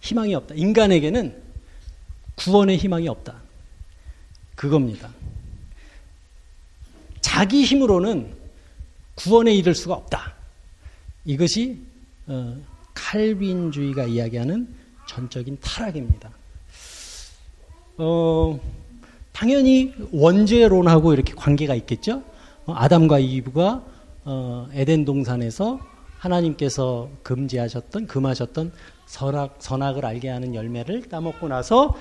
[0.00, 0.54] 희망이 없다.
[0.54, 1.42] 인간에게는
[2.36, 3.42] 구원의 희망이 없다.
[4.54, 5.10] 그겁니다.
[7.20, 8.34] 자기 힘으로는
[9.16, 10.32] 구원에 이를 수가 없다.
[11.26, 11.78] 이것이
[12.26, 12.56] 어,
[12.94, 14.74] 칼빈주의가 이야기하는
[15.06, 16.30] 전적인 타락입니다.
[17.98, 18.58] 어,
[19.32, 22.22] 당연히 원죄론하고 이렇게 관계가 있겠죠.
[22.66, 23.84] 어, 아담과 이브가
[24.24, 25.78] 어, 에덴 동산에서
[26.18, 28.72] 하나님께서 금지하셨던 금하셨던
[29.06, 31.94] 선악 선악을 알게 하는 열매를 따먹고 나서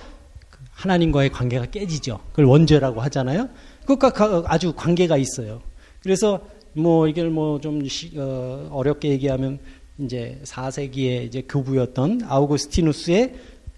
[0.49, 2.19] 그 하나님과의 관계가 깨지죠.
[2.29, 3.49] 그걸 원죄라고 하잖아요.
[3.85, 5.61] 그것과 아주 관계가 있어요.
[6.01, 6.41] 그래서
[6.73, 7.81] 뭐 이걸 뭐좀
[8.17, 9.59] 어, 어렵게 얘기하면
[9.99, 13.33] 이제 4세기에 이제 교부였던 아우구스티누스의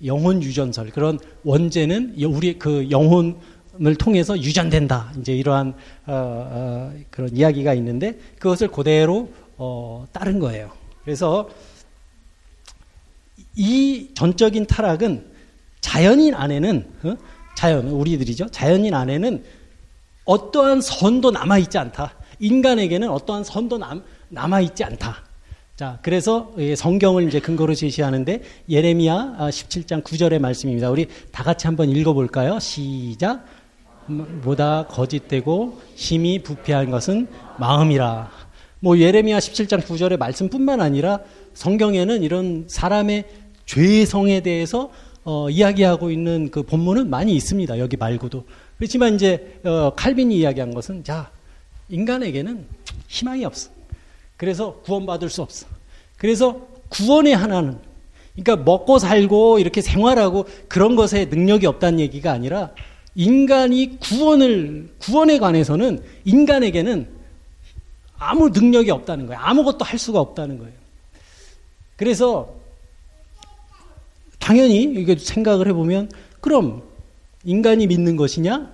[0.06, 3.38] 영혼 유전설 그런 원죄는 우리 그 영혼
[3.82, 5.12] 을 통해서 유전된다.
[5.20, 5.74] 이제 이러한
[6.06, 10.72] 어, 어, 그런 이야기가 있는데 그것을 그대로 어, 따른 거예요.
[11.04, 11.50] 그래서
[13.56, 15.30] 이 전적인 타락은
[15.82, 17.16] 자연인 안에는 어?
[17.56, 18.48] 자연 우리들이죠.
[18.52, 19.44] 자연인 안에는
[20.26, 22.16] 어떠한 선도 남아 있지 않다.
[22.40, 25.24] 인간에게는 어떠한 선도 남, 남아 있지 않다.
[25.76, 30.90] 자, 그래서 성경을 이제 근거로 제시하는데 예레미야 17장 아, 9절의 말씀입니다.
[30.90, 32.60] 우리 다 같이 한번 읽어 볼까요?
[32.60, 33.46] 시작.
[34.42, 38.32] 보다 거짓되고 힘이 부패한 것은 마음이라.
[38.80, 41.20] 뭐 예레미야 17장 9절의 말씀뿐만 아니라
[41.54, 43.26] 성경에는 이런 사람의
[43.66, 44.92] 죄성에 대해서
[45.24, 47.80] 어, 이야기하고 있는 그 본문은 많이 있습니다.
[47.80, 48.46] 여기 말고도.
[48.78, 51.32] 그렇지만 이제 어, 칼빈이 이야기한 것은 자
[51.90, 52.66] 인간에게는
[53.08, 53.72] 희망이 없어.
[54.38, 55.66] 그래서 구원받을 수 없어.
[56.18, 57.80] 그래서 구원의 하나는
[58.36, 62.72] 그러니까 먹고 살고 이렇게 생활하고 그런 것에 능력이 없다는 얘기가 아니라
[63.16, 67.08] 인간이 구원을 구원에 관해서는 인간에게는
[68.18, 69.42] 아무 능력이 없다는 거예요.
[69.42, 70.74] 아무것도 할 수가 없다는 거예요.
[71.96, 72.54] 그래서
[74.40, 76.10] 당연히 이게 생각을 해보면
[76.42, 76.84] 그럼
[77.46, 78.72] 인간이 믿는 것이냐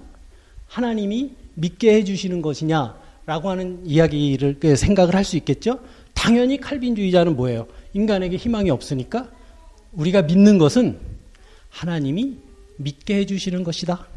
[0.67, 5.79] 하나님이 믿게 해주시는 것이냐라고 하는 이야기를 그 생각을 할 수 있겠죠.
[6.13, 7.67] 당연히 칼빈주의자는 뭐예요?
[7.93, 9.29] 인간에게 희망이 없으니까
[9.93, 10.97] 우리가 믿는 것은
[11.69, 12.37] 하나님이
[12.77, 14.07] 믿게 해주시는 것이다.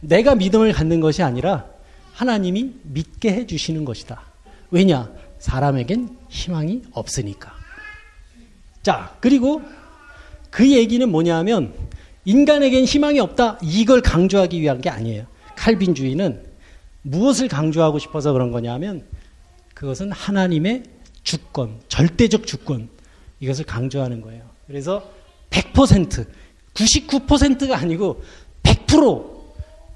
[0.00, 1.66] 내가 믿음을 갖는 것이 아니라
[2.12, 4.22] 하나님이 믿게 해주시는 것이다.
[4.70, 5.10] 왜냐?
[5.38, 7.52] 사람에겐 희망이 없으니까.
[8.82, 9.62] 자, 그리고
[10.50, 11.74] 그 얘기는 뭐냐 하면
[12.24, 13.58] 인간에겐 희망이 없다.
[13.62, 15.26] 이걸 강조하기 위한 게 아니에요.
[15.56, 16.44] 칼빈주의는
[17.02, 19.04] 무엇을 강조하고 싶어서 그런 거냐면
[19.74, 20.82] 그것은 하나님의
[21.22, 22.88] 주권, 절대적 주권
[23.40, 24.42] 이것을 강조하는 거예요.
[24.66, 25.08] 그래서
[25.50, 26.26] 100%,
[26.74, 28.22] 99%가 아니고
[28.62, 29.37] 100%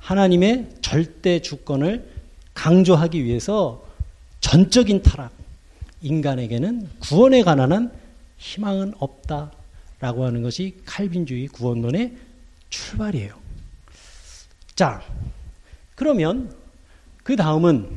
[0.02, 2.10] 하나님의 절대 주권을
[2.54, 3.86] 강조하기 위해서
[4.40, 5.32] 전적인 타락,
[6.02, 7.92] 인간에게는 구원에 관한
[8.36, 9.52] 희망은 없다
[10.00, 12.16] 라고 하는 것이 칼빈주의 구원론의
[12.68, 13.38] 출발이에요.
[14.74, 15.02] 자,
[15.94, 16.52] 그러면
[17.22, 17.88] 그 다음은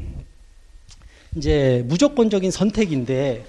[1.35, 3.47] 이제 무조건적인 선택인데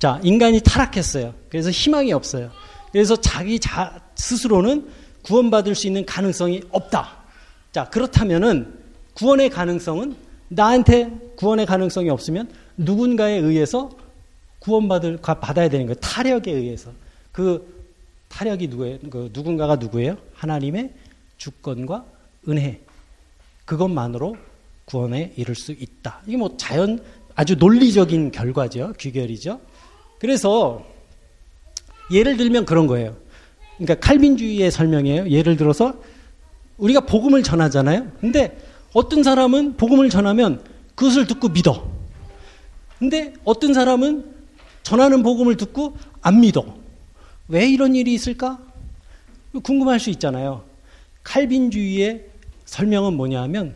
[0.00, 1.32] 자, 인간이 타락했어요.
[1.48, 2.50] 그래서 희망이 없어요.
[2.90, 7.24] 그래서 자기 자, 스스로는 구원받을 수 있는 가능성이 없다.
[7.72, 8.78] 자, 그렇다면은
[9.14, 10.16] 구원의 가능성은
[10.48, 13.90] 나한테 구원의 가능성이 없으면 누군가에 의해서
[14.60, 15.94] 구원받을 받아야 되는 거예요.
[16.00, 16.92] 타력에 의해서.
[17.32, 17.74] 그
[18.28, 18.98] 타력이 누구예요?
[19.10, 20.16] 그 누군가가 누구예요?
[20.34, 20.92] 하나님의
[21.36, 22.04] 주권과
[22.48, 22.80] 은혜.
[23.64, 24.36] 그것만으로
[24.84, 26.20] 구원에 이를 수 있다.
[26.26, 27.02] 이게 뭐 자연
[27.34, 28.92] 아주 논리적인 결과죠.
[28.98, 29.60] 귀결이죠.
[30.18, 30.84] 그래서
[32.10, 33.16] 예를 들면 그런 거예요.
[33.76, 35.28] 그러니까 칼빈주의의 설명이에요.
[35.30, 35.94] 예를 들어서
[36.76, 38.10] 우리가 복음을 전하잖아요.
[38.20, 38.58] 근데
[38.92, 40.62] 어떤 사람은 복음을 전하면
[40.94, 41.90] 그것을 듣고 믿어.
[42.98, 44.32] 근데 어떤 사람은
[44.82, 46.64] 전하는 복음을 듣고 안 믿어.
[47.48, 48.58] 왜 이런 일이 있을까?
[49.62, 50.64] 궁금할 수 있잖아요.
[51.22, 52.26] 칼빈주의의
[52.64, 53.74] 설명은 뭐냐 하면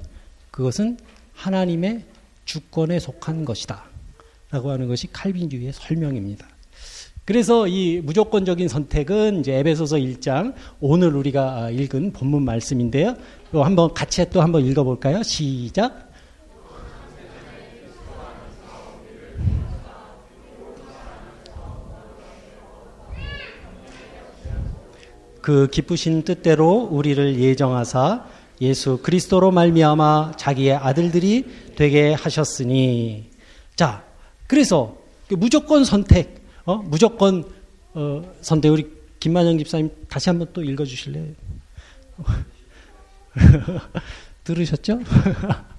[0.50, 0.98] 그것은
[1.34, 2.04] 하나님의
[2.44, 3.84] 주권에 속한 것이다.
[4.50, 6.46] 라고 하는 것이 칼빈주의의 설명입니다.
[7.28, 13.16] 그래서 이 무조건적인 선택은 이제 에베소서 1장 오늘 우리가 읽은 본문 말씀인데요.
[13.52, 15.22] 한번 같이 또 한번 읽어볼까요?
[15.22, 16.10] 시작.
[25.42, 28.24] 그 기쁘신 뜻대로 우리를 예정하사
[28.62, 31.44] 예수 그리스도로 말미암아 자기의 아들들이
[31.76, 33.28] 되게 하셨으니
[33.76, 34.02] 자
[34.46, 34.96] 그래서
[35.28, 36.38] 그 무조건 선택
[36.68, 37.50] 어 무조건
[37.94, 41.32] 어 선택 우리 김만영 집사님 다시 한번 또 읽어주실래요?
[44.44, 45.00] 들으셨죠?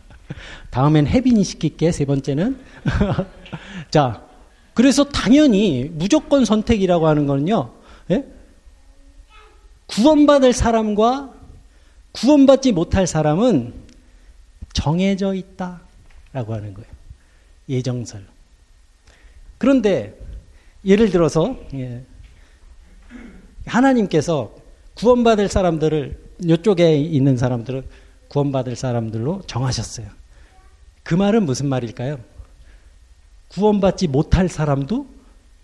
[0.72, 2.60] 다음엔 혜빈이 시킬게 세 번째는
[3.92, 4.26] 자
[4.74, 7.72] 그래서 당연히 무조건 선택이라고 하는 거는요
[8.10, 8.26] 예?
[9.86, 11.32] 구원받을 사람과
[12.14, 13.76] 구원받지 못할 사람은
[14.74, 16.90] 정해져 있다라고 하는 거예요.
[17.70, 18.26] 예정설.
[19.60, 20.19] 그런데
[20.86, 22.04] 예를 들어서 예,
[23.66, 24.56] 하나님께서
[24.96, 27.84] 구원받을 사람들을 이쪽에 있는 사람들은
[28.30, 30.08] 구원받을 사람들로 정하셨어요.
[31.04, 32.20] 그 말은 무슨 말일까요?
[33.50, 35.08] 구원받지 못할 사람도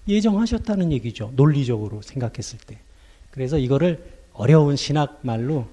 [0.07, 1.31] 예정하셨다는 얘기죠.
[1.35, 2.77] 논리적으로 생각했을 때.
[3.31, 5.67] 그래서 이거를 어려운 신학 말로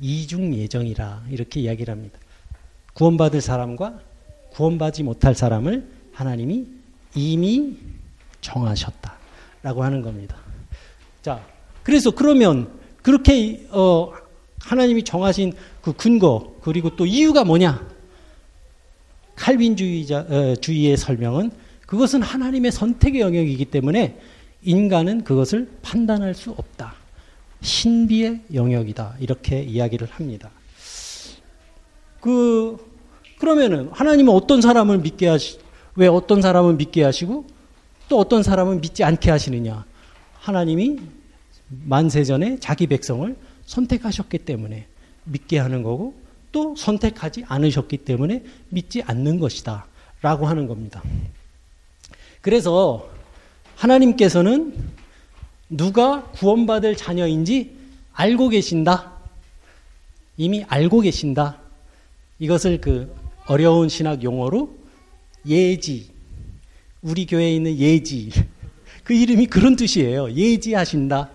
[0.00, 2.18] 이중 예정이라 이렇게 이야기를 합니다.
[2.94, 4.00] 구원받을 사람과
[4.50, 6.66] 구원받지 못할 사람을 하나님이
[7.14, 7.76] 이미
[8.44, 9.12] 정하셨다
[9.62, 10.36] 라고 하는 겁니다.
[11.22, 11.40] 자,
[11.82, 12.68] 그래서 그러면
[13.02, 14.12] 그렇게 어,
[14.60, 17.86] 하나님이 정하신 그 근거 그리고 또 이유가 뭐냐?
[19.36, 21.50] 칼빈주의자 어, 주의의 설명은
[21.86, 24.18] 그것은 하나님의 선택의 영역이기 때문에
[24.62, 26.94] 인간은 그것을 판단할 수 없다.
[27.60, 29.16] 신비의 영역이다.
[29.20, 30.50] 이렇게 이야기를 합니다.
[32.20, 32.76] 그,
[33.38, 35.58] 그러면은 하나님은 어떤 사람을 믿게 하시,
[35.96, 37.46] 왜 어떤 사람은 믿게 하시고
[38.08, 39.84] 또 어떤 사람은 믿지 않게 하시느냐.
[40.34, 40.98] 하나님이
[41.68, 43.34] 만세전에 자기 백성을
[43.66, 44.86] 선택하셨기 때문에
[45.24, 46.14] 믿게 하는 거고
[46.52, 49.86] 또 선택하지 않으셨기 때문에 믿지 않는 것이다.
[50.22, 51.02] 라고 하는 겁니다.
[52.40, 53.10] 그래서
[53.76, 54.74] 하나님께서는
[55.68, 57.76] 누가 구원받을 자녀인지
[58.12, 59.12] 알고 계신다.
[60.36, 61.58] 이미 알고 계신다.
[62.38, 63.14] 이것을 그
[63.46, 64.74] 어려운 신학 용어로
[65.46, 66.13] 예지.
[67.04, 68.30] 우리 교회에 있는 예지.
[69.04, 70.32] 그 이름이 그런 뜻이에요.
[70.32, 71.30] 예지하신다.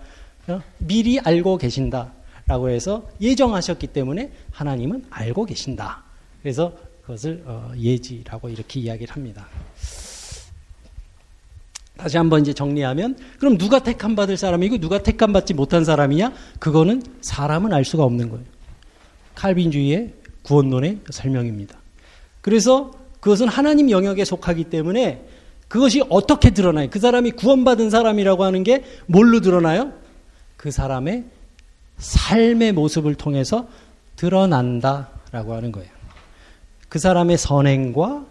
[0.48, 0.62] 어?
[0.80, 2.12] 미리 알고 계신다.
[2.48, 6.04] 라고 해서 예정하셨기 때문에 하나님은 알고 계신다.
[6.42, 9.48] 그래서 그것을 어, 예지라고 이렇게 이야기를 합니다.
[11.96, 16.34] 다시 한번 이제 정리하면 그럼 누가 택함 받을 사람이고 누가 택함 받지 못한 사람이냐?
[16.58, 18.46] 그거는 사람은 알 수가 없는 거예요.
[19.36, 21.78] 칼빈주의의 구원론의 설명입니다.
[22.42, 25.24] 그래서 그것은 하나님 영역에 속하기 때문에
[25.70, 26.90] 그것이 어떻게 드러나요?
[26.90, 29.94] 그 사람이 구원받은 사람이라고 하는 게 뭘로 드러나요?
[30.58, 31.24] 그 사람의
[32.00, 33.68] 삶의 모습을 통해서
[34.18, 35.90] 드러난다라고 하는 거예요.
[36.90, 38.26] 그 사람의 선행과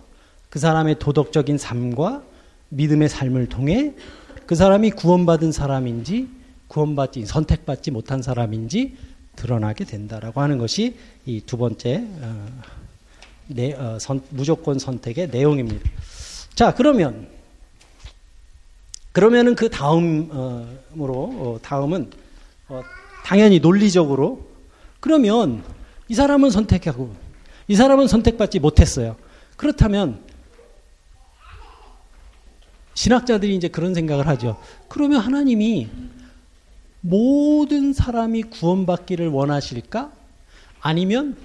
[0.51, 2.23] 그 사람의 도덕적인 삶과
[2.71, 3.95] 믿음의 삶을 통해
[4.47, 6.29] 그 사람이 구원받은 사람인지
[6.69, 8.97] 구원받지 선택받지 못한 사람인지
[9.37, 12.47] 드러나게 된다라고 하는 것이 이 두 번째 어,
[13.47, 15.89] 내, 어, 선, 무조건 선택의 내용입니다.
[16.59, 17.29] 자 그러면
[19.13, 20.29] 그러면은 그 다음으로
[20.99, 22.11] 어, 다음은
[22.67, 22.83] 어,
[23.25, 24.45] 당연히 논리적으로
[24.99, 25.63] 그러면
[26.09, 27.15] 이 사람은 선택하고
[27.69, 29.15] 이 사람은 선택받지 못했어요.
[29.57, 30.21] 그렇다면
[32.95, 34.61] 신학자들이 이제 그런 생각을 하죠.
[34.89, 35.87] 그러면 하나님이
[37.03, 40.11] 모든 사람이 구원받기를 원하실까?
[40.81, 41.37] 아니면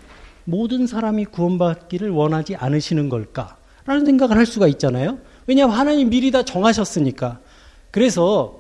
[0.44, 3.62] 모든 사람이 구원받기를 원하지 않으시는 걸까?
[3.86, 5.20] 라는 생각을 할 수가 있잖아요.
[5.48, 7.40] 왜냐하면 하나님 미리 다 정하셨으니까.
[7.92, 8.60] 그래서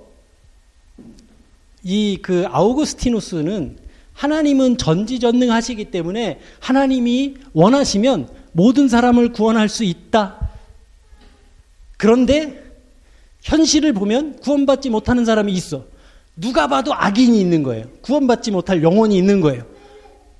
[1.83, 3.77] 이 그 아우구스티누스는
[4.13, 10.49] 하나님은 전지전능하시기 때문에 하나님이 원하시면 모든 사람을 구원할 수 있다.
[11.97, 12.63] 그런데
[13.41, 15.85] 현실을 보면 구원받지 못하는 사람이 있어.
[16.35, 17.87] 누가 봐도 악인이 있는 거예요.
[18.01, 19.65] 구원받지 못할 영혼이 있는 거예요.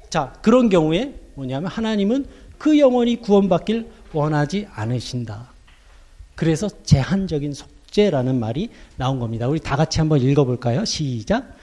[0.10, 2.26] 자, 그런 경우에 뭐냐면 하나님은
[2.58, 5.52] 그 영혼이 구원받길 원하지 않으신다.
[6.36, 9.47] 그래서 제한적인 속죄라는 말이 나온 겁니다.
[9.47, 10.86] 우리 다 같이 한번 읽어볼까요?
[10.86, 11.58] 시작.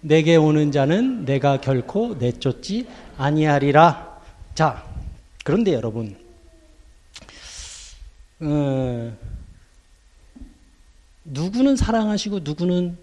[0.00, 4.20] 내게 오는 자는 내가 결코 내쫓지 아니하리라.
[4.54, 4.84] 자,
[5.44, 6.16] 그런데 여러분,
[8.40, 9.16] 어,
[11.24, 12.98] 누구는 사랑하시고 누구는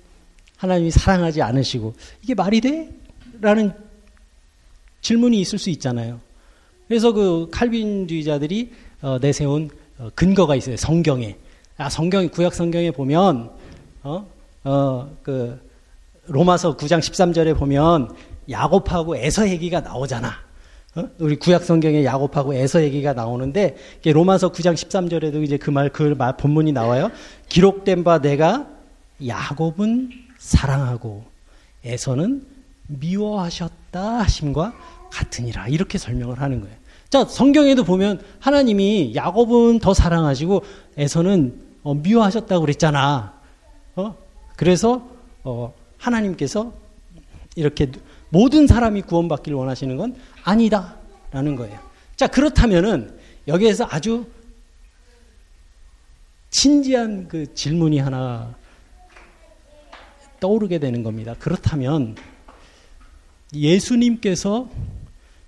[0.58, 2.90] 하나님이 사랑하지 않으시고 이게 말이 돼?
[3.40, 3.74] 라는
[5.02, 6.20] 질문이 있을 수 있잖아요.
[6.88, 10.78] 그래서 그 칼빈주의자들이 어, 내세운 어, 근거가 있어요.
[10.78, 11.36] 성경에.
[11.78, 13.52] 아, 성경 구약 성경에 보면
[14.04, 14.28] 어,
[14.64, 15.60] 어, 그
[16.28, 18.14] 로마서 9장 13절에 보면
[18.50, 20.34] 야곱하고 에서 얘기가 나오잖아.
[20.96, 21.04] 어?
[21.20, 26.36] 우리 구약 성경에 야곱하고 에서 얘기가 나오는데 로마서 9장 13절에도 이제 그 말 그 말
[26.36, 27.12] 본문이 나와요.
[27.48, 28.68] 기록된 바 내가
[29.26, 31.24] 야곱은 사랑하고
[31.86, 32.44] 에서는
[32.90, 34.74] 미워하셨다 하심과
[35.12, 36.76] 같으니라 이렇게 설명을 하는 거예요.
[37.10, 40.64] 자 성경에도 보면 하나님이 야곱은 더 사랑하시고
[40.98, 43.34] 에서는 어, 미워하셨다고 그랬잖아.
[43.96, 44.16] 어?
[44.56, 45.08] 그래서
[45.44, 46.74] 어, 하나님께서
[47.56, 47.92] 이렇게
[48.30, 51.80] 모든 사람이 구원받기를 원하시는 건 아니다라는 거예요.
[52.16, 54.26] 자, 그렇다면은 여기에서 아주
[56.50, 58.56] 진지한 그 질문이 하나
[60.40, 61.36] 떠오르게 되는 겁니다.
[61.40, 62.16] 그렇다면
[63.54, 64.70] 예수님께서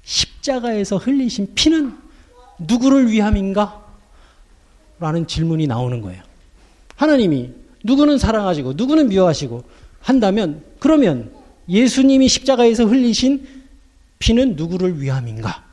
[0.03, 1.97] 십자가에서 흘리신 피는
[2.59, 3.79] 누구를 위함인가?
[4.99, 6.21] 라는 질문이 나오는 거예요.
[6.95, 7.51] 하나님이
[7.83, 9.63] 누구는 사랑하시고 누구는 미워하시고
[9.99, 11.31] 한다면 그러면
[11.67, 13.47] 예수님이 십자가에서 흘리신
[14.19, 15.63] 피는 누구를 위함인가?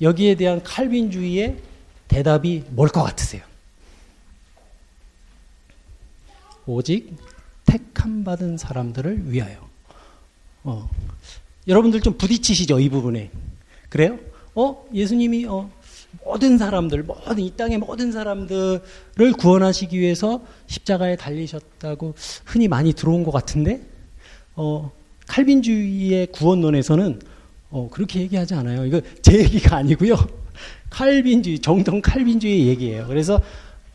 [0.00, 1.56] 여기에 대한 칼빈주의의
[2.08, 3.42] 대답이 뭘 것 같으세요?
[6.66, 7.14] 오직
[7.66, 9.68] 택함 받은 사람들을 위하여.
[10.64, 10.88] 어.
[11.68, 13.30] 여러분들 좀 부딪히시죠 이 부분에.
[13.88, 14.18] 그래요?
[14.54, 15.70] 어 예수님이 어
[16.24, 18.80] 모든 사람들, 모든 이 땅의 모든 사람들을
[19.38, 23.82] 구원하시기 위해서 십자가에 달리셨다고 흔히 많이 들어온 것 같은데,
[24.54, 24.92] 어,
[25.26, 27.20] 칼빈주의의 구원론에서는
[27.70, 28.86] 어, 그렇게 얘기하지 않아요.
[28.86, 30.16] 이거 제 얘기가 아니고요.
[30.90, 33.06] 칼빈주의, 정통 칼빈주의 얘기예요.
[33.08, 33.40] 그래서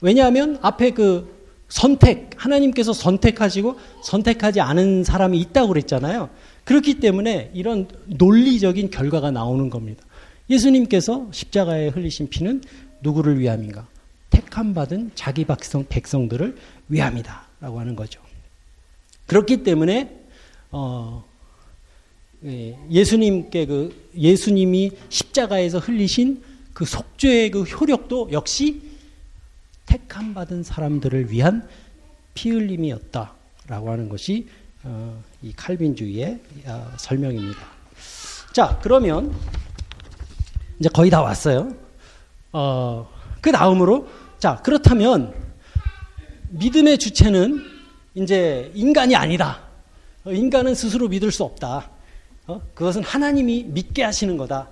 [0.01, 1.33] 왜냐하면 앞에 그
[1.69, 6.29] 선택, 하나님께서 선택하시고 선택하지 않은 사람이 있다고 그랬잖아요.
[6.69, 10.05] 그렇기 때문에 이런 논리적인 결과가 나오는 겁니다.
[10.51, 12.61] 예수님께서 십자가에 흘리신 피는
[13.01, 13.87] 누구를 위함인가?
[14.29, 16.55] 택함 받은 자기 백성, 백성들을
[16.89, 17.47] 위함이다.
[17.59, 18.21] 라고 하는 거죠.
[19.25, 20.15] 그렇기 때문에,
[20.69, 21.25] 어,
[22.45, 26.43] 예, 예수님께 그, 예수님이 십자가에서 흘리신
[26.73, 28.79] 그 속죄의 그 효력도 역시
[29.87, 31.67] 택함 받은 사람들을 위한
[32.35, 34.45] 피 흘림이었다라고 하는 것이
[34.83, 37.59] 어, 이 칼빈주의의 어, 설명입니다.
[38.53, 39.35] 자, 그러면
[40.79, 41.73] 이제 거의 다 왔어요.
[42.53, 43.09] 어,
[43.41, 44.07] 그 다음으로
[44.39, 45.33] 자 그렇다면
[46.49, 47.61] 믿음의 주체는
[48.15, 49.59] 이제 인간이 아니다.
[50.23, 51.89] 어, 인간은 스스로 믿을 수 없다.
[52.47, 52.61] 어?
[52.73, 54.69] 그것은 하나님이 믿게 하시는 거다.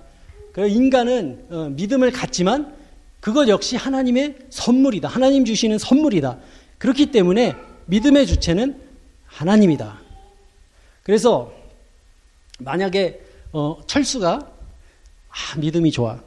[0.52, 2.74] 그 인간은 어, 믿음을 갖지만
[3.20, 5.08] 그것 역시 하나님의 선물이다.
[5.08, 6.38] 하나님 주시는 선물이다.
[6.78, 7.56] 그렇기 때문에
[7.86, 8.87] 믿음의 주체는
[9.38, 10.00] 하나님이다.
[11.04, 11.52] 그래서
[12.58, 13.20] 만약에
[13.52, 14.32] 어, 철수가
[15.28, 16.20] 아, 믿음이 좋아.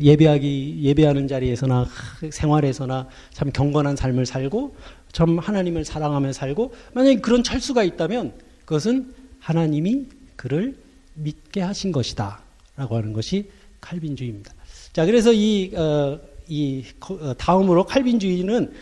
[0.00, 1.86] 예배하기 예배하는 자리에서나
[2.30, 4.74] 생활에서나 참 경건한 삶을 살고
[5.12, 8.32] 참 하나님을 사랑하며 살고 만약에 그런 철수가 있다면
[8.64, 10.78] 그것은 하나님이 그를
[11.14, 13.50] 믿게 하신 것이다라고 하는 것이
[13.82, 14.54] 칼빈주의입니다.
[14.94, 16.18] 자 그래서 이, 어,
[16.48, 18.72] 이 어, 다음으로 칼빈주의는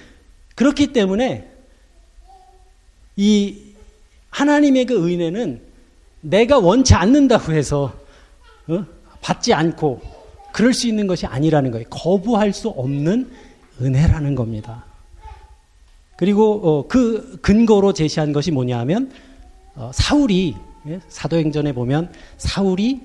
[0.54, 1.57] 그렇기 때문에
[3.18, 3.56] 이
[4.30, 5.60] 하나님의 그 은혜는
[6.20, 7.92] 내가 원치 않는다고 해서
[8.68, 8.84] 어?
[9.20, 10.00] 받지 않고
[10.52, 11.84] 그럴 수 있는 것이 아니라는 거예요.
[11.90, 13.28] 거부할 수 없는
[13.80, 14.84] 은혜라는 겁니다.
[16.16, 19.12] 그리고 어, 그 근거로 제시한 것이 뭐냐 하면
[19.74, 20.54] 어, 사울이
[20.86, 21.00] 예?
[21.08, 23.00] 사도행전에 보면 사울이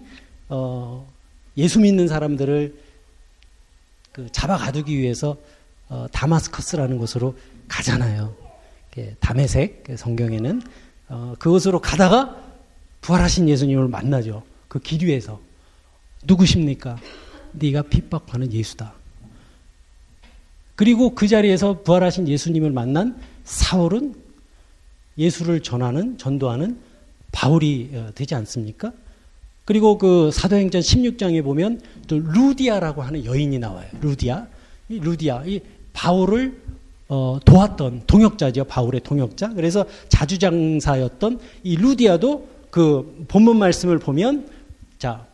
[0.50, 1.12] 어,
[1.58, 2.76] 예수 믿는 사람들을
[4.12, 5.38] 그 잡아 가두기 위해서
[5.90, 7.36] 어, 다마스커스라는 곳으로
[7.68, 8.43] 가잖아요.
[9.20, 10.62] 담에색 성경에는
[11.10, 12.38] 어, 그곳으로 가다가
[13.02, 14.44] 부활하신 예수님을 만나죠.
[14.68, 15.40] 그 길 위에서
[16.26, 16.98] 누구십니까?
[17.54, 18.94] 네가 핍박하는 예수다.
[20.76, 24.16] 그리고 그 자리에서 부활하신 예수님을 만난 사울은
[25.18, 26.80] 예수를 전하는 전도하는
[27.32, 28.92] 바울이 어, 되지 않습니까?
[29.66, 33.88] 그리고 그 사도행전 16장에 보면 또 루디아라고 하는 여인이 나와요.
[34.02, 34.48] 루디아.
[34.90, 35.44] 이 루디아.
[35.46, 35.62] 이
[35.94, 36.63] 바울을
[37.10, 38.66] 어, 도왔던 동역자죠.
[38.66, 39.54] 바울의 동역자.
[39.54, 44.50] 그래서 자주장사였던 이 루디아도 그 본문 말씀을 보면
[44.98, 45.26] 자,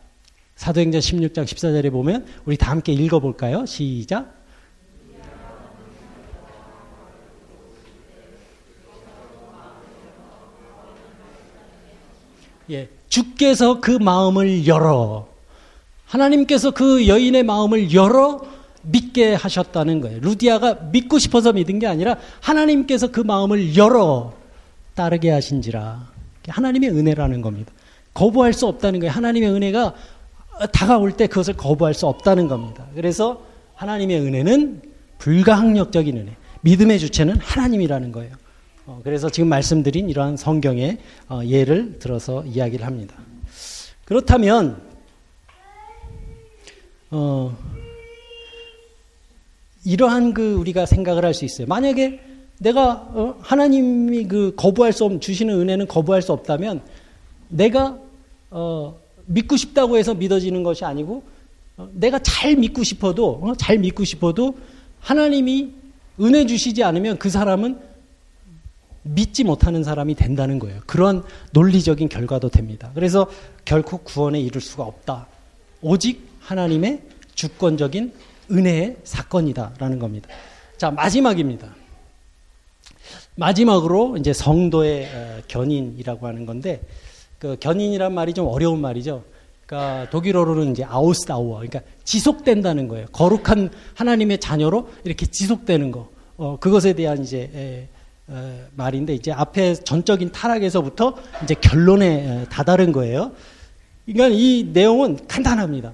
[0.56, 3.64] 사도행전 16장 14절에 보면 우리 다 함께 읽어볼까요?
[3.66, 4.40] 시작.
[12.70, 15.28] 예, 주께서 그 마음을 열어
[16.04, 18.40] 하나님께서 그 여인의 마음을 열어
[18.82, 20.20] 믿게 하셨다는 거예요.
[20.20, 24.34] 루디아가 믿고 싶어서 믿은 게 아니라 하나님께서 그 마음을 열어
[24.94, 26.08] 따르게 하신지라.
[26.48, 27.72] 하나님의 은혜라는 겁니다.
[28.14, 29.12] 거부할 수 없다는 거예요.
[29.12, 29.94] 하나님의 은혜가
[30.72, 32.86] 다가올 때 그것을 거부할 수 없다는 겁니다.
[32.94, 33.42] 그래서
[33.74, 34.82] 하나님의 은혜는
[35.18, 36.36] 불가항력적인 은혜.
[36.62, 38.34] 믿음의 주체는 하나님이라는 거예요.
[38.86, 43.14] 어, 그래서 지금 말씀드린 이러한 성경의 어, 예를 들어서 이야기를 합니다.
[44.04, 44.82] 그렇다면
[47.10, 47.56] 어,
[49.84, 51.66] 이러한 그 우리가 생각을 할 수 있어요.
[51.66, 52.20] 만약에
[52.58, 56.82] 내가 어, 하나님이 그 거부할 수 없는 주시는 은혜는 거부할 수 없다면
[57.48, 57.98] 내가
[58.50, 61.22] 어, 믿고 싶다고 해서 믿어지는 것이 아니고
[61.78, 64.54] 어, 내가 잘 믿고 싶어도 어, 잘 믿고 싶어도
[65.00, 65.70] 하나님이
[66.20, 67.78] 은혜 주시지 않으면 그 사람은
[69.02, 70.80] 믿지 못하는 사람이 된다는 거예요.
[70.86, 71.22] 그런
[71.52, 72.90] 논리적인 결과도 됩니다.
[72.94, 73.26] 그래서
[73.64, 75.26] 결코 구원에 이를 수가 없다.
[75.80, 77.00] 오직 하나님의
[77.34, 78.12] 주권적인
[78.50, 80.28] 은혜의 사건이다라는 겁니다.
[80.76, 81.68] 자, 마지막입니다.
[83.36, 86.80] 마지막으로 이제 성도의 어, 견인이라고 하는 건데
[87.38, 89.24] 그 견인이란 말이 좀 어려운 말이죠.
[89.66, 93.06] 그러니까 독일어로는 이제 아우스다우어, 그러니까 지속된다는 거예요.
[93.12, 96.08] 거룩한 하나님의 자녀로 이렇게 지속되는 거.
[96.36, 97.88] 어, 그것에 대한 이제 에,
[98.32, 103.32] 에, 말인데 이제 앞에 전적인 타락에서부터 이제 결론에 다다른 거예요.
[104.06, 105.92] 그러니까 이 내용은 간단합니다.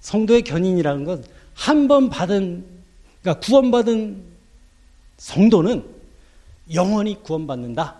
[0.00, 1.24] 성도의 견인이라는 건
[1.54, 2.64] 한 번 받은
[3.22, 4.22] 그러니까 구원받은
[5.18, 5.84] 성도는
[6.74, 7.96] 영원히 구원받는다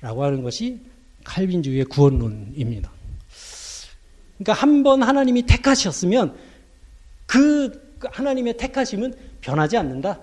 [0.00, 0.80] 라고 하는 것이
[1.24, 2.90] 칼빈주의의 구원론입니다.
[4.38, 6.36] 그러니까 한 번 하나님이 택하셨으면
[7.26, 10.20] 그 하나님의 택하심은 변하지 않는다.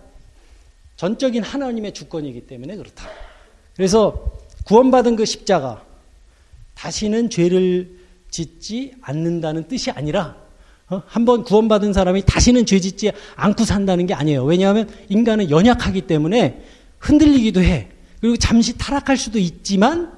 [0.95, 3.09] 전적인 하나님의 주권이기 때문에 그렇다.
[3.75, 5.83] 그래서 구원받은 그 십자가
[6.75, 7.97] 다시는 죄를
[8.29, 10.42] 짓지 않는다는 뜻이 아니라
[10.93, 11.03] 어?
[11.05, 14.43] 한번 구원받은 사람이 다시는 죄 짓지 않고 산다는 게 아니에요.
[14.43, 16.61] 왜냐하면 인간은 연약하기 때문에
[16.99, 17.89] 흔들리기도 해.
[18.21, 20.11] 그리고 잠시 타락할 수도 있지만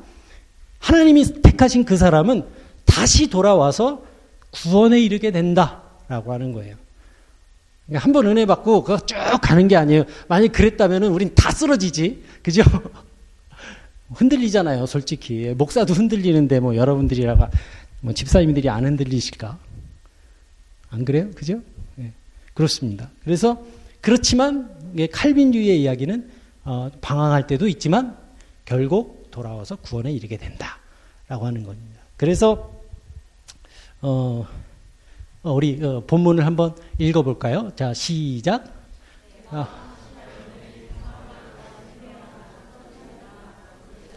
[0.80, 2.44] 하나님이 택하신 그 사람은
[2.86, 4.04] 다시 돌아와서
[4.52, 5.82] 구원에 이르게 된다.
[6.08, 6.76] 된다라고 하는 거예요.
[7.88, 10.06] 그러니까 한 번 은혜 받고 그거 쭉 가는 게 아니에요.
[10.28, 12.24] 만약 그랬다면은 우린 다 쓰러지지.
[12.42, 12.64] 그죠?
[14.14, 15.54] 흔들리잖아요, 솔직히.
[15.58, 17.50] 목사도 흔들리는데 뭐 여러분들이라가
[18.02, 19.58] 뭐 집사님들이 안 흔들리실까?
[20.96, 21.30] 안 그래요?
[21.36, 21.62] 그죠?
[21.96, 22.14] 네.
[22.54, 23.10] 그렇습니다.
[23.26, 23.62] 그래서
[24.00, 24.74] 그렇지만
[25.12, 26.32] 칼빈주의의 이야기는
[26.64, 28.18] 어, 방황할 때도 있지만
[28.64, 32.00] 결국 돌아와서 구원에 이르게 된다라고 하는 겁니다.
[32.16, 32.72] 그래서
[34.02, 34.48] 어,
[35.44, 37.74] 어 우리 어, 본문을 한번 읽어볼까요?
[37.76, 38.74] 자 시작.
[39.50, 39.68] 아.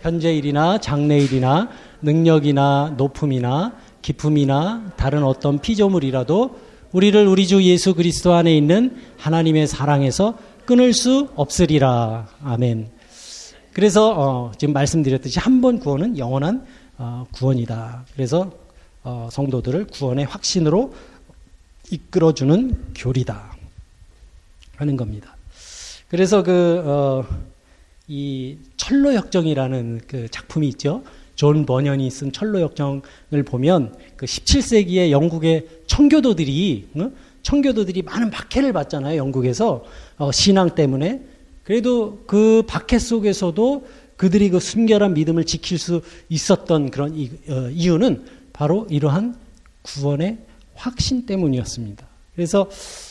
[0.03, 1.71] 현재일이나 장래일이나
[2.03, 10.39] 능력이나 높음이나 기품이나 다른 어떤 피조물이라도 우리를 우리 주 예수 그리스도 안에 있는 하나님의 사랑에서
[10.65, 12.29] 끊을 수 없으리라.
[12.43, 12.89] 아멘.
[13.73, 16.67] 그래서 어, 지금 말씀드렸듯이 한 번 구원은 영원한
[16.97, 18.07] 어, 구원이다.
[18.15, 18.51] 그래서
[19.05, 20.95] 어, 성도들을 구원의 확신으로
[21.91, 23.57] 이끌어주는 교리다.
[24.77, 25.37] 하는 겁니다.
[26.09, 27.25] 그래서 그, 어,
[28.07, 31.03] 이 천로 역정이라는 그 작품이 있죠.
[31.39, 37.11] 존 번연이 쓴 천로 역정을 보면 그 17세기의 영국의 청교도들이 어?
[37.43, 39.17] 청교도들이 많은 박해를 받잖아요.
[39.17, 39.85] 영국에서
[40.17, 41.23] 어, 신앙 때문에
[41.63, 43.87] 그래도 그 박해 속에서도
[44.17, 49.37] 그들이 그 순결한 믿음을 지킬 수 있었던 그런 이, 어, 이유는 바로 이러한
[49.83, 50.39] 구원의
[50.75, 52.05] 확신 때문이었습니다.
[52.35, 52.69] 그래서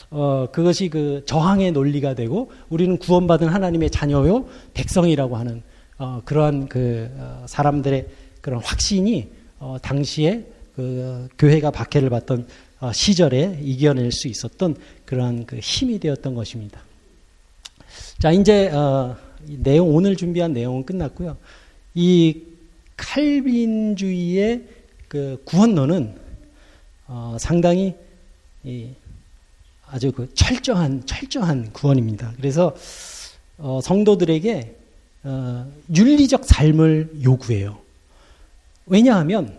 [0.10, 5.64] 어, 그것이 그 저항의 논리가 되고 우리는 구원받은 하나님의 자녀요 백성이라고 하는
[5.98, 8.08] 어, 그러한 그 어, 사람들의
[8.42, 9.30] 그런 확신이
[9.60, 10.46] 어, 당시에
[10.76, 12.48] 그 교회가 박해를 받던
[12.80, 14.76] 어, 시절에 이겨낼 수 있었던
[15.06, 16.82] 그러한 그 힘이 되었던 것입니다.
[18.20, 19.18] 자 이제 어,
[19.48, 21.38] 내용 오늘 준비한 내용은 끝났고요.
[21.96, 22.44] 이
[22.96, 24.64] 칼빈주의의
[25.08, 26.16] 그 구원론은
[27.08, 27.96] 어, 상당히
[29.88, 32.34] 아주 그 철저한 철저한 구원입니다.
[32.38, 32.76] 그래서
[33.58, 34.77] 어, 성도들에게
[35.30, 37.80] 어, 윤리적 삶을 요구해요.
[38.86, 39.58] 왜냐하면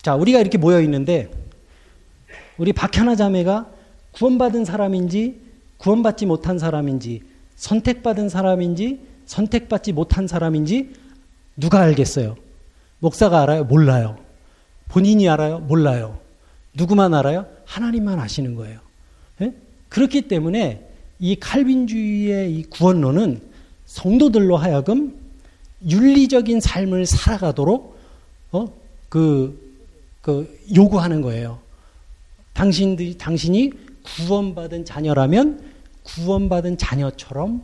[0.00, 1.28] 자 우리가 이렇게 모여 있는데
[2.56, 3.68] 우리 박현아 자매가
[4.12, 5.40] 구원받은 사람인지
[5.78, 7.22] 구원받지 못한 사람인지
[7.56, 10.94] 선택받은 사람인지 선택받지 못한 사람인지
[11.56, 12.36] 누가 알겠어요?
[13.00, 13.64] 목사가 알아요?
[13.64, 14.18] 몰라요.
[14.86, 15.58] 본인이 알아요?
[15.58, 16.20] 몰라요.
[16.74, 17.46] 누구만 알아요?
[17.64, 18.78] 하나님만 아시는 거예요.
[19.38, 19.52] 네?
[19.88, 23.47] 그렇기 때문에 이 칼빈주의의 이 구원론은
[23.88, 25.18] 성도들로 하여금
[25.86, 27.98] 윤리적인 삶을 살아가도록
[28.52, 28.66] 어?
[29.08, 29.76] 그,
[30.20, 31.58] 그 요구하는 거예요.
[32.52, 33.72] 당신들이 당신이
[34.04, 35.62] 구원받은 자녀라면
[36.02, 37.62] 구원받은 자녀처럼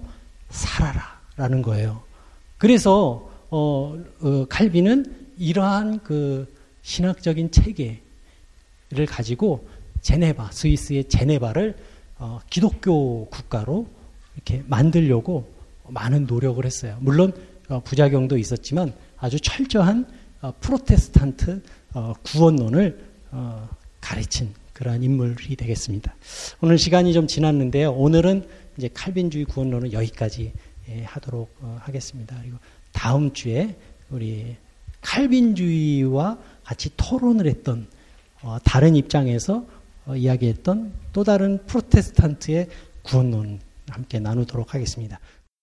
[0.48, 2.02] 살아라라는 거예요.
[2.58, 6.52] 그래서 어, 어, 칼빈은 이러한 그
[6.82, 9.66] 신학적인 체계를 가지고
[10.00, 11.76] 제네바 스위스의 제네바를
[12.18, 13.86] 어, 기독교 국가로
[14.36, 15.53] 이렇게 만들려고
[15.88, 16.96] 많은 노력을 했어요.
[17.00, 17.32] 물론
[17.68, 20.06] 어, 부작용도 있었지만 아주 철저한
[20.42, 21.62] 어, 프로테스탄트
[21.94, 22.98] 어, 구원론을
[23.30, 23.68] 어,
[24.00, 26.14] 가르친 그러한 인물이 되겠습니다.
[26.60, 27.92] 오늘 시간이 좀 지났는데요.
[27.92, 30.52] 오늘은 이제 칼빈주의 구원론은 여기까지
[30.88, 32.36] 예, 하도록 어, 하겠습니다.
[32.40, 32.58] 그리고
[32.92, 33.76] 다음 주에
[34.10, 34.56] 우리
[35.00, 37.86] 칼빈주의와 같이 토론을 했던
[38.42, 39.64] 어, 다른 입장에서
[40.06, 42.68] 어, 이야기했던 또 다른 프로테스탄트의
[43.02, 45.20] 구원론 함께 나누도록 하겠습니다.